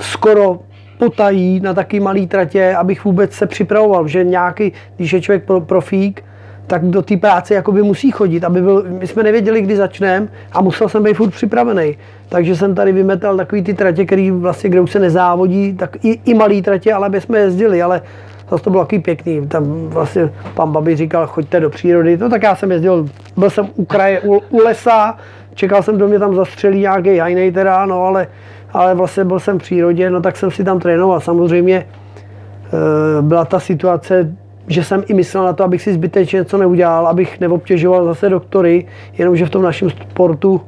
skoro 0.00 0.58
potají 0.98 1.60
na 1.60 1.74
taky 1.74 2.00
malý 2.00 2.26
tratě, 2.26 2.74
abych 2.76 3.04
vůbec 3.04 3.32
se 3.32 3.46
připravoval, 3.46 4.08
že 4.08 4.24
nějaký, 4.24 4.72
když 4.96 5.12
je 5.12 5.20
člověk 5.20 5.44
pro, 5.44 5.60
profík, 5.60 6.24
tak 6.66 6.84
do 6.84 7.02
té 7.02 7.16
práce 7.16 7.54
jakoby 7.54 7.82
musí 7.82 8.10
chodit, 8.10 8.44
aby 8.44 8.62
byl, 8.62 8.84
my 8.88 9.06
jsme 9.06 9.22
nevěděli, 9.22 9.62
kdy 9.62 9.76
začneme 9.76 10.28
a 10.52 10.60
musel 10.60 10.88
jsem 10.88 11.02
být 11.02 11.14
furt 11.14 11.30
připravený. 11.30 11.96
Takže 12.28 12.56
jsem 12.56 12.74
tady 12.74 12.92
vymetal 12.92 13.36
takový 13.36 13.62
ty 13.62 13.74
tratě, 13.74 14.06
který 14.06 14.30
vlastně, 14.30 14.70
kde 14.70 14.80
už 14.80 14.90
se 14.90 14.98
nezávodí, 14.98 15.72
tak 15.72 16.04
i, 16.04 16.20
i 16.24 16.34
malý 16.34 16.62
tratě, 16.62 16.92
ale 16.92 17.06
aby 17.06 17.20
jsme 17.20 17.38
jezdili, 17.38 17.82
ale 17.82 18.02
zase 18.50 18.64
to 18.64 18.70
bylo 18.70 18.84
takový 18.84 19.02
pěkný. 19.02 19.46
Tam 19.46 19.88
vlastně 19.88 20.30
pan 20.54 20.72
Babi 20.72 20.96
říkal, 20.96 21.26
choďte 21.26 21.60
do 21.60 21.70
přírody. 21.70 22.16
No 22.16 22.28
tak 22.28 22.42
já 22.42 22.56
jsem 22.56 22.70
jezdil, 22.70 23.08
byl 23.36 23.50
jsem 23.50 23.68
u 23.74 23.84
kraje, 23.84 24.20
u, 24.20 24.42
u 24.50 24.58
lesa, 24.58 25.18
čekal 25.58 25.82
jsem, 25.82 25.98
do 25.98 26.08
mě 26.08 26.18
tam 26.18 26.34
zastřelí 26.34 26.80
nějaký 26.80 27.10
jiný 27.26 27.52
teda, 27.52 27.86
no 27.86 28.04
ale 28.04 28.26
ale 28.72 28.94
vlastně 28.94 29.24
byl 29.24 29.40
jsem 29.40 29.58
v 29.58 29.62
přírodě, 29.62 30.10
no 30.10 30.20
tak 30.20 30.36
jsem 30.36 30.50
si 30.50 30.64
tam 30.64 30.80
trénoval. 30.80 31.20
Samozřejmě 31.20 31.86
eh, 31.86 33.22
byla 33.22 33.44
ta 33.44 33.60
situace, 33.60 34.34
že 34.66 34.84
jsem 34.84 35.02
i 35.06 35.14
myslel 35.14 35.44
na 35.44 35.52
to, 35.52 35.64
abych 35.64 35.82
si 35.82 35.92
zbytečně 35.94 36.38
něco 36.38 36.58
neudělal, 36.58 37.06
abych 37.06 37.40
neobtěžoval 37.40 38.04
zase 38.04 38.28
doktory, 38.28 38.86
jenomže 39.18 39.46
v 39.46 39.50
tom 39.50 39.62
našem 39.62 39.90
sportu 39.90 40.60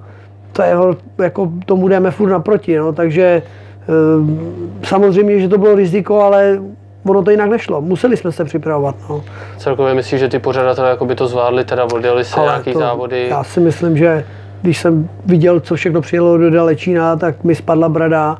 to 0.53 0.63
je, 0.63 0.75
jako 1.23 1.53
tomu 1.67 1.89
jdeme 1.89 2.11
furt 2.11 2.31
naproti, 2.31 2.79
no, 2.79 2.93
takže 2.93 3.43
eh, 3.83 4.87
samozřejmě, 4.87 5.41
že 5.41 5.49
to 5.49 5.59
bylo 5.59 5.75
riziko, 5.75 6.21
ale 6.21 6.61
ono 7.07 7.23
to 7.23 7.31
jinak 7.31 7.51
nešlo. 7.51 7.81
Museli 7.81 8.17
jsme 8.17 8.33
se 8.33 8.45
připravovat. 8.45 8.95
No. 9.09 9.25
Celkově 9.59 9.95
myslíš, 9.95 10.21
že 10.21 10.29
ty 10.29 10.39
pořadatelé 10.39 10.99
by 11.05 11.15
to 11.15 11.27
zvládli, 11.27 11.65
teda 11.65 11.85
odjeli 11.85 12.25
se 12.25 12.41
nějaký 12.41 12.73
závody? 12.73 13.27
Já 13.29 13.45
si 13.45 13.61
myslím, 13.61 13.97
že 13.97 14.25
když 14.63 14.79
jsem 14.79 15.09
viděl, 15.27 15.61
co 15.61 15.75
všechno 15.75 16.01
přijelo 16.01 16.39
do 16.39 16.51
Dalečína, 16.51 17.17
tak 17.17 17.45
mi 17.45 17.55
spadla 17.55 17.89
brada 17.89 18.39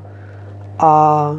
a 0.79 1.33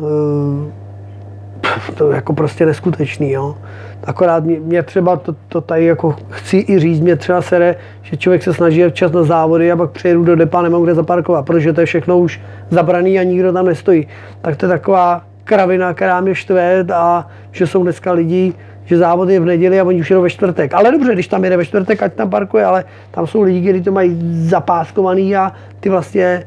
e, 0.68 1.92
to 1.94 2.10
je 2.10 2.16
jako 2.16 2.34
prostě 2.34 2.66
neskutečný, 2.66 3.32
jo. 3.32 3.58
Akorát 4.04 4.44
mě, 4.44 4.60
mě 4.60 4.84
třeba 4.84 5.16
to, 5.16 5.36
to 5.48 5.62
tady 5.62 5.86
jako 5.86 6.16
chci 6.30 6.66
i 6.70 6.80
říct, 6.80 7.00
mě 7.00 7.16
třeba 7.16 7.42
sere, 7.42 7.76
že 8.02 8.18
člověk 8.18 8.44
se 8.44 8.54
snaží 8.54 8.84
včas 8.84 9.12
na 9.12 9.24
závody 9.24 9.72
a 9.72 9.76
pak 9.76 9.92
přijedu 9.92 10.24
do 10.24 10.36
depa 10.36 10.62
nemám 10.62 10.84
kde 10.84 10.96
zaparkovat, 10.96 11.46
protože 11.46 11.74
to 11.74 11.80
je 11.80 11.86
všechno 11.86 12.20
už 12.20 12.42
zabraný 12.70 13.20
a 13.20 13.24
nikdo 13.24 13.54
tam 13.54 13.66
nestojí. 13.66 14.08
Tak 14.42 14.56
to 14.56 14.66
je 14.66 14.70
taková 14.70 15.24
kravina, 15.44 15.94
která 15.94 16.22
mě 16.22 16.36
štve 16.36 16.86
a 16.94 17.28
že 17.52 17.68
jsou 17.68 17.84
dneska 17.84 18.12
lidi, 18.12 18.54
že 18.92 18.98
závod 18.98 19.30
je 19.30 19.40
v 19.40 19.46
neděli 19.46 19.80
a 19.80 19.84
oni 19.84 20.00
už 20.00 20.10
jedou 20.10 20.22
ve 20.22 20.30
čtvrtek. 20.30 20.74
Ale 20.74 20.92
dobře, 20.92 21.14
když 21.14 21.28
tam 21.28 21.44
jede 21.44 21.58
ve 21.58 21.66
čtvrtek, 21.66 22.04
ať 22.04 22.14
tam 22.14 22.30
parkuje, 22.30 22.66
ale 22.66 22.84
tam 23.12 23.28
jsou 23.28 23.42
lidi, 23.42 23.62
kteří 23.62 23.82
to 23.84 23.92
mají 23.92 24.20
zapáskovaný 24.52 25.36
a 25.36 25.52
ty 25.80 25.90
vlastně 25.90 26.44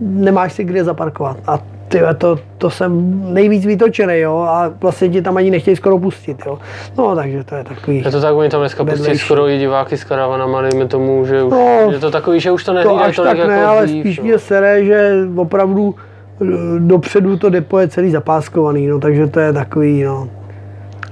nemáš 0.00 0.52
si 0.52 0.64
kde 0.64 0.84
zaparkovat. 0.84 1.36
A 1.46 1.60
ty, 1.88 2.00
to, 2.18 2.38
to 2.58 2.70
jsem 2.70 3.20
nejvíc 3.34 3.66
vytočený, 3.66 4.18
jo, 4.18 4.38
a 4.48 4.72
vlastně 4.80 5.08
ti 5.08 5.22
tam 5.22 5.36
ani 5.36 5.50
nechtějí 5.50 5.76
skoro 5.76 5.98
pustit, 5.98 6.36
jo. 6.46 6.58
No, 6.98 7.16
takže 7.16 7.44
to 7.44 7.54
je 7.54 7.64
takový... 7.64 8.02
Je 8.04 8.10
to 8.10 8.20
tak, 8.20 8.34
oni 8.34 8.48
tam 8.48 8.60
dneska 8.60 8.84
pustí 8.84 9.18
skoro 9.18 9.48
i 9.48 9.58
diváky 9.58 9.96
s 9.96 10.04
karavanama, 10.04 10.62
dejme 10.62 10.86
tomu, 10.86 11.24
že 11.24 11.42
už, 11.42 11.52
no, 11.52 11.90
je 11.92 11.98
to 11.98 12.10
takový, 12.10 12.40
že 12.40 12.50
už 12.50 12.64
to 12.64 12.72
nehlídají 12.72 12.98
to 13.14 13.22
až 13.22 13.28
tak 13.28 13.38
jako 13.38 13.50
ne, 13.50 13.64
ale 13.64 13.86
dřív, 13.86 14.00
spíš 14.00 14.18
no. 14.18 14.24
mě 14.24 14.38
sere, 14.38 14.84
že 14.84 15.14
opravdu 15.36 15.94
eh, 16.42 16.46
dopředu 16.78 17.36
to 17.36 17.50
depo 17.50 17.78
je 17.78 17.88
celý 17.88 18.10
zapáskovaný, 18.10 18.86
no, 18.86 19.00
takže 19.00 19.26
to 19.26 19.40
je 19.40 19.52
takový, 19.52 20.02
no. 20.02 20.28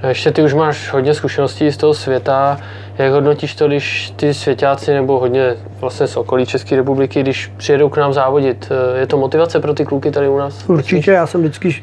Ještě 0.09 0.31
ty 0.31 0.43
už 0.43 0.55
máš 0.55 0.93
hodně 0.93 1.15
zkušeností 1.15 1.71
z 1.71 1.77
toho 1.77 1.95
světa. 1.95 2.59
Jak 2.99 3.13
hodnotíš 3.13 3.55
to, 3.55 3.67
když 3.67 4.13
ty 4.17 4.35
světáci 4.35 4.95
nebo 4.95 5.19
hodně 5.19 5.55
vlastně 5.81 6.07
z 6.07 6.17
okolí 6.17 6.47
České 6.47 6.77
republiky, 6.77 7.21
když 7.21 7.53
přijedou 7.57 7.89
k 7.89 7.97
nám 7.97 8.13
závodit? 8.13 8.69
Eh, 8.71 8.99
je 8.99 9.07
to 9.07 9.19
motivace 9.19 9.61
pro 9.61 9.75
ty 9.75 9.85
kluky 9.85 10.11
tady 10.11 10.29
u 10.29 10.39
nás? 10.39 10.69
Určitě, 10.69 11.11
já 11.11 11.27
jsem 11.27 11.41
vždycky, 11.41 11.83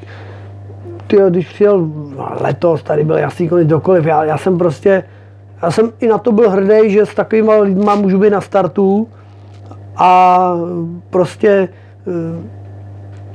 ty, 1.08 1.18
když 1.30 1.48
přijel 1.48 1.88
letos, 2.42 2.84
tady 2.84 3.04
byl 3.04 3.18
jasný 3.18 3.50
konec 3.50 3.68
dokoliv, 3.68 4.06
já, 4.06 4.24
já 4.24 4.38
jsem 4.38 4.58
prostě, 4.58 5.04
já 5.62 5.72
jsem 5.72 5.92
i 6.00 6.08
na 6.08 6.18
to 6.18 6.32
byl 6.32 6.50
hrdý, 6.50 6.92
že 6.92 7.06
s 7.06 7.16
takovými 7.16 7.52
lidmi 7.62 7.92
můžu 7.96 8.20
být 8.20 8.30
na 8.30 8.42
startu 8.42 9.08
a 9.98 10.40
prostě 11.10 11.70
eh, 12.08 12.63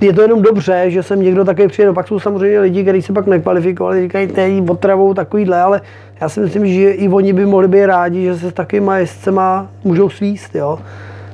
je 0.01 0.13
to 0.13 0.23
jenom 0.23 0.43
dobře, 0.43 0.85
že 0.91 1.03
jsem 1.03 1.23
někdo 1.23 1.45
takový 1.45 1.69
přijel. 1.69 1.95
Pak 1.95 2.09
jsou 2.09 2.21
samozřejmě 2.21 2.61
lidi, 2.61 2.83
kteří 2.83 3.03
se 3.03 3.13
pak 3.13 3.27
nekvalifikovali, 3.27 4.03
říkají, 4.03 4.27
teď 4.27 4.65
potravou 4.65 5.15
takovýhle, 5.15 5.61
ale 5.61 5.81
já 6.21 6.29
si 6.29 6.41
myslím, 6.41 6.67
že 6.67 6.91
i 6.91 7.09
oni 7.09 7.33
by 7.33 7.47
mohli 7.47 7.69
být 7.69 7.87
rádi, 7.87 8.25
že 8.25 8.37
se 8.37 8.51
s 8.51 8.53
takovýma 8.53 8.99
jezdcema 8.99 9.69
můžou 9.85 10.11
svíst, 10.11 10.55
jo. 10.55 10.79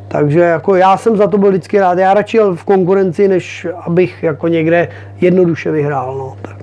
Takže 0.08 0.40
jako 0.40 0.74
já 0.74 0.96
jsem 0.96 1.16
za 1.16 1.26
to 1.26 1.38
byl 1.38 1.50
vždycky 1.50 1.80
rád. 1.80 1.98
Já 1.98 2.14
radši 2.14 2.36
jel 2.36 2.56
v 2.56 2.64
konkurenci, 2.64 3.28
než 3.28 3.66
abych 3.86 4.22
jako 4.22 4.48
někde 4.48 4.88
jednoduše 5.20 5.70
vyhrál. 5.70 6.18
No. 6.18 6.36
Tak. 6.42 6.56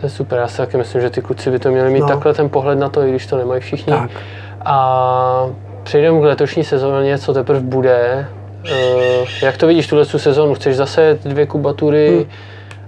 To 0.00 0.06
je 0.06 0.10
super, 0.10 0.38
já 0.38 0.48
si 0.48 0.56
taky 0.56 0.76
myslím, 0.76 1.00
že 1.00 1.10
ty 1.10 1.20
kluci 1.20 1.50
by 1.50 1.58
to 1.58 1.70
měli 1.70 1.90
mít 1.90 2.00
no. 2.00 2.08
takhle 2.08 2.34
ten 2.34 2.48
pohled 2.48 2.78
na 2.78 2.88
to, 2.88 3.02
i 3.02 3.10
když 3.10 3.26
to 3.26 3.36
nemají 3.36 3.60
všichni. 3.60 3.92
Tak. 3.92 4.10
A 4.64 5.46
přejdeme 5.82 6.20
k 6.20 6.22
letošní 6.22 6.64
sezóně, 6.64 7.18
co 7.18 7.34
teprve 7.34 7.60
bude. 7.60 8.26
Uh, 8.64 9.28
jak 9.42 9.56
to 9.56 9.66
vidíš 9.66 9.86
tuhle 9.86 10.04
sezónu? 10.04 10.54
Chceš 10.54 10.76
zase 10.76 11.18
dvě 11.24 11.46
kubatury? 11.46 12.08
Hmm. 12.08 12.26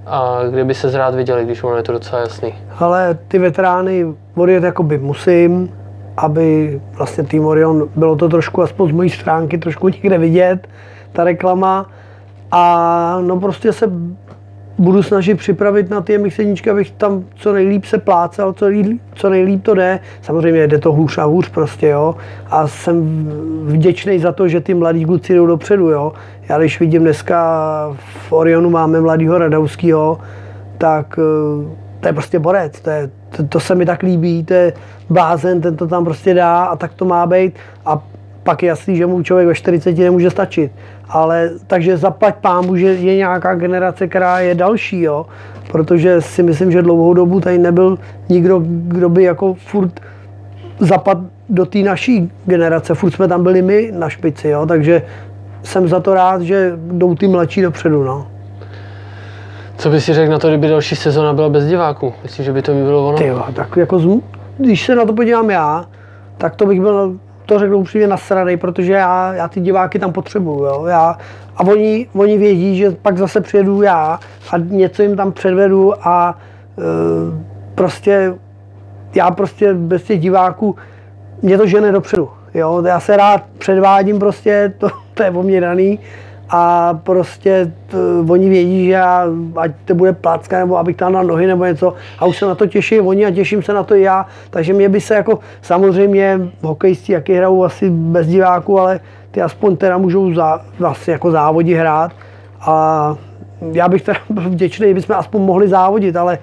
A 0.06 0.40
kde 0.50 0.64
by 0.64 0.74
se 0.74 0.98
rád 0.98 1.14
viděli, 1.14 1.44
když 1.44 1.62
ono 1.62 1.76
je 1.76 1.82
to 1.82 1.92
docela 1.92 2.20
jasný? 2.20 2.54
Ale 2.78 3.18
ty 3.28 3.38
veterány 3.38 4.06
odjet 4.34 4.64
jakoby 4.64 4.98
musím, 4.98 5.74
aby 6.16 6.80
vlastně 6.92 7.24
tým 7.24 7.44
Orion 7.44 7.88
bylo 7.96 8.16
to 8.16 8.28
trošku 8.28 8.62
aspoň 8.62 8.88
z 8.88 8.92
mojí 8.92 9.10
stránky 9.10 9.58
trošku 9.58 9.88
někde 9.88 10.18
vidět, 10.18 10.68
ta 11.12 11.24
reklama. 11.24 11.90
A 12.50 13.18
no 13.20 13.40
prostě 13.40 13.72
se 13.72 13.90
budu 14.78 15.02
snažit 15.02 15.34
připravit 15.34 15.90
na 15.90 16.00
ty 16.00 16.18
mixedničky, 16.18 16.70
abych 16.70 16.90
tam 16.90 17.24
co 17.34 17.52
nejlíp 17.52 17.84
se 17.84 17.98
plácal, 17.98 18.52
co 18.52 18.66
co 19.14 19.30
nejlíp 19.30 19.62
to 19.62 19.74
jde. 19.74 20.00
Samozřejmě 20.22 20.66
jde 20.68 20.78
to 20.78 20.92
hůř 20.92 21.18
a 21.18 21.24
hůř 21.24 21.48
prostě, 21.48 21.88
jo. 21.88 22.14
A 22.50 22.68
jsem 22.68 23.26
vděčný 23.64 24.18
za 24.18 24.32
to, 24.32 24.48
že 24.48 24.60
ty 24.60 24.74
mladí 24.74 25.04
kluci 25.04 25.34
jdou 25.34 25.46
dopředu, 25.46 25.88
jo. 25.88 26.12
Já 26.48 26.58
když 26.58 26.80
vidím 26.80 27.02
dneska 27.02 27.36
v 28.28 28.32
Orionu 28.32 28.70
máme 28.70 29.00
mladýho 29.00 29.38
Radauskýho, 29.38 30.18
tak 30.78 31.18
eh, 31.18 31.82
to 32.00 32.08
je 32.08 32.12
prostě 32.12 32.38
borec, 32.38 32.80
to, 32.80 32.90
je, 32.90 33.10
to, 33.36 33.42
to 33.48 33.60
se 33.60 33.74
mi 33.74 33.86
tak 33.86 34.02
líbí, 34.02 34.44
to 34.44 34.54
je 34.54 34.72
blázen, 35.10 35.60
ten 35.60 35.76
to 35.76 35.86
tam 35.86 36.04
prostě 36.04 36.34
dá 36.34 36.64
a 36.64 36.76
tak 36.76 36.94
to 36.94 37.04
má 37.04 37.26
být. 37.26 37.54
A 37.86 38.02
pak 38.42 38.62
je 38.62 38.68
jasný, 38.68 38.96
že 38.96 39.06
mu 39.06 39.22
člověk 39.22 39.48
ve 39.48 39.54
40 39.54 39.98
nemůže 39.98 40.30
stačit. 40.30 40.72
Ale 41.08 41.50
takže 41.66 41.96
zaplať 41.96 42.34
pámu, 42.34 42.76
že 42.76 42.86
je 42.86 43.16
nějaká 43.16 43.54
generace, 43.54 44.06
která 44.08 44.40
je 44.40 44.54
další, 44.54 45.00
jo. 45.00 45.26
Protože 45.72 46.20
si 46.20 46.42
myslím, 46.42 46.72
že 46.72 46.82
dlouhou 46.82 47.14
dobu 47.14 47.40
tady 47.40 47.58
nebyl 47.58 47.98
nikdo, 48.28 48.62
kdo 48.64 49.08
by 49.08 49.22
jako 49.22 49.54
furt 49.54 50.00
zapad 50.78 51.18
do 51.48 51.66
té 51.66 51.78
naší 51.78 52.30
generace. 52.46 52.94
Furt 52.94 53.10
jsme 53.10 53.28
tam 53.28 53.42
byli 53.42 53.62
my 53.62 53.92
na 53.94 54.08
špici, 54.08 54.48
jo. 54.48 54.66
Takže 54.66 55.02
jsem 55.62 55.88
za 55.88 56.00
to 56.00 56.14
rád, 56.14 56.42
že 56.42 56.72
jdou 56.76 57.14
ty 57.14 57.28
mladší 57.28 57.62
dopředu, 57.62 58.04
no. 58.04 58.26
Co 59.76 59.90
bys 59.90 60.04
si 60.04 60.14
řekl 60.14 60.32
na 60.32 60.38
to, 60.38 60.48
kdyby 60.48 60.68
další 60.68 60.96
sezona 60.96 61.32
byla 61.32 61.48
bez 61.48 61.66
diváků? 61.66 62.12
Myslíš, 62.22 62.46
že 62.46 62.52
by 62.52 62.62
to 62.62 62.74
mi 62.74 62.84
bylo 62.84 63.08
ono? 63.08 63.18
Ty 63.18 63.32
tak 63.54 63.76
jako 63.76 63.98
z, 63.98 64.20
když 64.58 64.86
se 64.86 64.94
na 64.94 65.04
to 65.04 65.12
podívám 65.12 65.50
já, 65.50 65.84
tak 66.38 66.56
to 66.56 66.66
bych 66.66 66.80
byl 66.80 67.18
to 67.46 67.58
řeknu 67.58 67.78
upřímně 67.78 68.06
nasranej, 68.06 68.56
protože 68.56 68.92
já, 68.92 69.34
já 69.34 69.48
ty 69.48 69.60
diváky 69.60 69.98
tam 69.98 70.12
potřebuju. 70.12 70.64
Jo? 70.64 70.84
Já, 70.86 71.18
a 71.56 71.60
oni, 71.60 72.06
oni 72.14 72.38
vědí, 72.38 72.76
že 72.76 72.90
pak 72.90 73.18
zase 73.18 73.40
přijedu 73.40 73.82
já 73.82 74.20
a 74.50 74.58
něco 74.58 75.02
jim 75.02 75.16
tam 75.16 75.32
předvedu 75.32 76.08
a 76.08 76.38
e, 76.78 76.82
prostě 77.74 78.34
já 79.14 79.30
prostě 79.30 79.74
bez 79.74 80.02
těch 80.02 80.20
diváků 80.20 80.76
mě 81.42 81.58
to 81.58 81.66
žene 81.66 81.92
dopředu. 81.92 82.28
Jo? 82.54 82.82
Já 82.86 83.00
se 83.00 83.16
rád 83.16 83.42
předvádím 83.58 84.18
prostě, 84.18 84.72
to, 84.78 84.88
to 85.14 85.22
je 85.22 85.30
o 85.30 85.42
mě 85.42 85.60
daný 85.60 85.98
a 86.54 86.94
prostě 87.02 87.72
t, 87.86 87.96
oni 88.28 88.48
vědí, 88.48 88.84
že 88.84 88.90
já, 88.90 89.26
ať 89.56 89.72
to 89.84 89.94
bude 89.94 90.12
placka, 90.12 90.58
nebo 90.58 90.78
abych 90.78 90.96
tam 90.96 91.12
na 91.12 91.22
nohy 91.22 91.46
nebo 91.46 91.64
něco 91.64 91.94
a 92.18 92.26
už 92.26 92.38
se 92.38 92.46
na 92.46 92.54
to 92.54 92.66
těší 92.66 93.00
oni 93.00 93.26
a 93.26 93.30
těším 93.30 93.62
se 93.62 93.72
na 93.72 93.82
to 93.82 93.94
i 93.94 94.02
já, 94.02 94.26
takže 94.50 94.72
mě 94.72 94.88
by 94.88 95.00
se 95.00 95.14
jako 95.14 95.38
samozřejmě 95.62 96.40
hokejisti, 96.62 97.12
jaký 97.12 97.34
hrajou 97.34 97.64
asi 97.64 97.90
bez 97.90 98.26
diváků, 98.26 98.80
ale 98.80 99.00
ty 99.30 99.42
aspoň 99.42 99.76
teda 99.76 99.98
můžou 99.98 100.34
za, 100.34 100.60
vlastně 100.78 101.12
jako 101.12 101.30
závodi 101.30 101.74
hrát. 101.74 102.12
A 102.60 103.16
já 103.72 103.88
bych 103.88 104.02
teda 104.02 104.18
byl 104.30 104.50
vděčný, 104.50 104.86
kdybychom 104.86 105.16
aspoň 105.16 105.42
mohli 105.42 105.68
závodit, 105.68 106.16
ale 106.16 106.38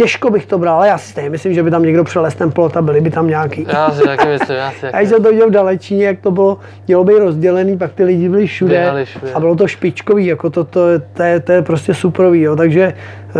těžko 0.00 0.30
bych 0.30 0.46
to 0.46 0.58
bral, 0.58 0.76
ale 0.76 0.88
já 0.88 0.98
si 0.98 1.30
myslím, 1.30 1.54
že 1.54 1.62
by 1.62 1.70
tam 1.70 1.82
někdo 1.82 2.04
přelez 2.04 2.34
ten 2.34 2.50
plot 2.50 2.76
a 2.76 2.82
byli 2.82 3.00
by 3.00 3.10
tam 3.10 3.26
nějaký. 3.26 3.66
Já 3.68 3.90
si 3.90 4.02
taky 4.02 4.28
myslím, 4.28 4.56
já 4.56 4.70
si 4.70 4.80
taky. 4.80 4.94
A 4.94 4.98
když 4.98 5.08
jsem 5.08 5.22
to 5.22 5.30
viděl 5.30 5.48
v 5.48 5.50
Dalečíně, 5.50 6.06
jak 6.06 6.20
to 6.20 6.30
bylo, 6.30 6.58
mělo 6.86 7.04
být 7.04 7.18
rozdělený, 7.18 7.78
pak 7.78 7.92
ty 7.92 8.04
lidi 8.04 8.28
byli 8.28 8.46
všude, 8.46 9.04
všude. 9.04 9.32
a 9.32 9.40
bylo 9.40 9.56
to 9.56 9.68
špičkový, 9.68 10.26
jako 10.26 10.50
to, 10.50 10.64
to, 10.64 10.80
to, 11.12 11.22
je, 11.22 11.40
to 11.40 11.52
je 11.52 11.62
prostě 11.62 11.94
superový, 11.94 12.40
jo. 12.40 12.56
takže 12.56 12.82
eh, 12.82 13.32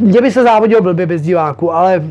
mě 0.00 0.20
by 0.20 0.30
se 0.30 0.42
závodil 0.42 0.82
blbě 0.82 1.06
bez 1.06 1.22
diváků, 1.22 1.72
ale 1.72 2.02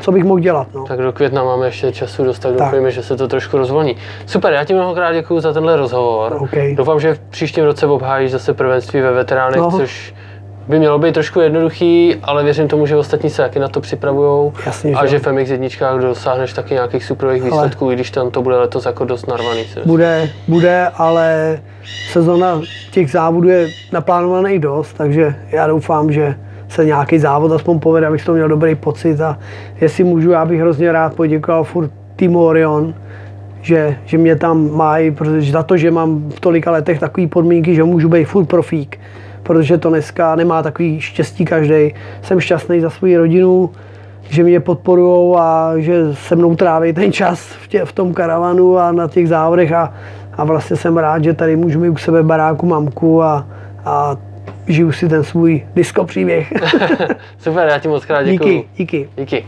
co 0.00 0.12
bych 0.12 0.24
mohl 0.24 0.40
dělat. 0.40 0.66
No. 0.74 0.84
Tak 0.84 1.02
do 1.02 1.12
května 1.12 1.44
máme 1.44 1.66
ještě 1.66 1.92
času 1.92 2.24
dost, 2.24 2.38
tak 2.38 2.52
doufejme, 2.52 2.90
že 2.90 3.02
se 3.02 3.16
to 3.16 3.28
trošku 3.28 3.58
rozvolní. 3.58 3.96
Super, 4.26 4.52
já 4.52 4.64
ti 4.64 4.74
mnohokrát 4.74 5.12
děkuji 5.12 5.40
za 5.40 5.52
tenhle 5.52 5.76
rozhovor. 5.76 6.36
Okay. 6.40 6.74
Doufám, 6.74 7.00
že 7.00 7.14
v 7.14 7.18
příštím 7.18 7.64
roce 7.64 7.86
obhájíš 7.86 8.30
zase 8.30 8.54
prvenství 8.54 9.00
ve 9.00 9.12
veteránech, 9.12 9.60
no. 9.60 9.70
což 9.70 10.14
by 10.68 10.78
mělo 10.78 10.98
být 10.98 11.14
trošku 11.14 11.40
jednoduchý, 11.40 12.16
ale 12.22 12.44
věřím 12.44 12.68
tomu, 12.68 12.86
že 12.86 12.96
ostatní 12.96 13.30
se 13.30 13.42
taky 13.42 13.58
na 13.58 13.68
to 13.68 13.80
připravují. 13.80 14.52
A 14.96 15.06
že 15.06 15.18
v 15.18 15.26
MX 15.32 15.50
jedničkách 15.50 16.00
dosáhneš 16.00 16.52
taky 16.52 16.74
nějakých 16.74 17.04
superových 17.04 17.42
výsledků, 17.42 17.90
i 17.90 17.94
když 17.94 18.10
tam 18.10 18.30
to 18.30 18.42
bude 18.42 18.56
letos 18.56 18.86
jako 18.86 19.04
dost 19.04 19.26
narvaný. 19.26 19.64
Bude, 19.86 20.28
bude, 20.48 20.88
ale 20.94 21.58
sezona 22.12 22.60
těch 22.90 23.10
závodů 23.10 23.48
je 23.48 23.68
naplánovaný 23.92 24.58
dost, 24.58 24.92
takže 24.92 25.34
já 25.50 25.66
doufám, 25.66 26.12
že 26.12 26.34
se 26.68 26.84
nějaký 26.84 27.18
závod 27.18 27.52
aspoň 27.52 27.80
povede, 27.80 28.06
abych 28.06 28.24
to 28.24 28.32
měl 28.32 28.48
dobrý 28.48 28.74
pocit 28.74 29.20
a 29.20 29.38
jestli 29.80 30.04
můžu, 30.04 30.30
já 30.30 30.44
bych 30.44 30.60
hrozně 30.60 30.92
rád 30.92 31.14
poděkoval 31.14 31.64
furt 31.64 31.90
týmu 32.16 32.44
Orion, 32.44 32.94
že, 33.62 33.96
že 34.04 34.18
mě 34.18 34.36
tam 34.36 34.70
mají, 34.76 35.10
protože 35.10 35.52
za 35.52 35.62
to, 35.62 35.76
že 35.76 35.90
mám 35.90 36.30
v 36.30 36.40
tolika 36.40 36.70
letech 36.70 37.00
takové 37.00 37.26
podmínky, 37.26 37.74
že 37.74 37.84
můžu 37.84 38.08
být 38.08 38.24
furt 38.24 38.44
profík 38.44 38.98
protože 39.44 39.78
to 39.78 39.88
dneska 39.88 40.34
nemá 40.34 40.62
takový 40.62 41.00
štěstí 41.00 41.44
každý. 41.44 41.94
Jsem 42.22 42.40
šťastný 42.40 42.80
za 42.80 42.90
svou 42.90 43.16
rodinu, 43.16 43.70
že 44.28 44.42
mě 44.42 44.60
podporují 44.60 45.36
a 45.38 45.72
že 45.76 46.14
se 46.14 46.36
mnou 46.36 46.56
tráví 46.56 46.92
ten 46.92 47.12
čas 47.12 47.40
v, 47.40 47.68
tě, 47.68 47.84
v 47.84 47.92
tom 47.92 48.14
karavanu 48.14 48.78
a 48.78 48.92
na 48.92 49.08
těch 49.08 49.28
závodech 49.28 49.72
a, 49.72 49.94
a 50.32 50.44
vlastně 50.44 50.76
jsem 50.76 50.96
rád, 50.96 51.24
že 51.24 51.34
tady 51.34 51.56
můžu 51.56 51.80
mít 51.80 51.90
u 51.90 51.96
sebe 51.96 52.22
baráku 52.22 52.66
mamku 52.66 53.22
a, 53.22 53.46
a 53.84 54.16
žiju 54.66 54.92
si 54.92 55.08
ten 55.08 55.24
svůj 55.24 55.62
disco 55.74 56.04
příběh. 56.04 56.52
Super, 57.38 57.68
já 57.68 57.78
ti 57.78 57.88
moc 57.88 58.04
krát 58.04 58.22
děkuji. 58.22 58.48
Díky, 58.54 58.68
díky. 58.76 59.08
Díky. 59.16 59.44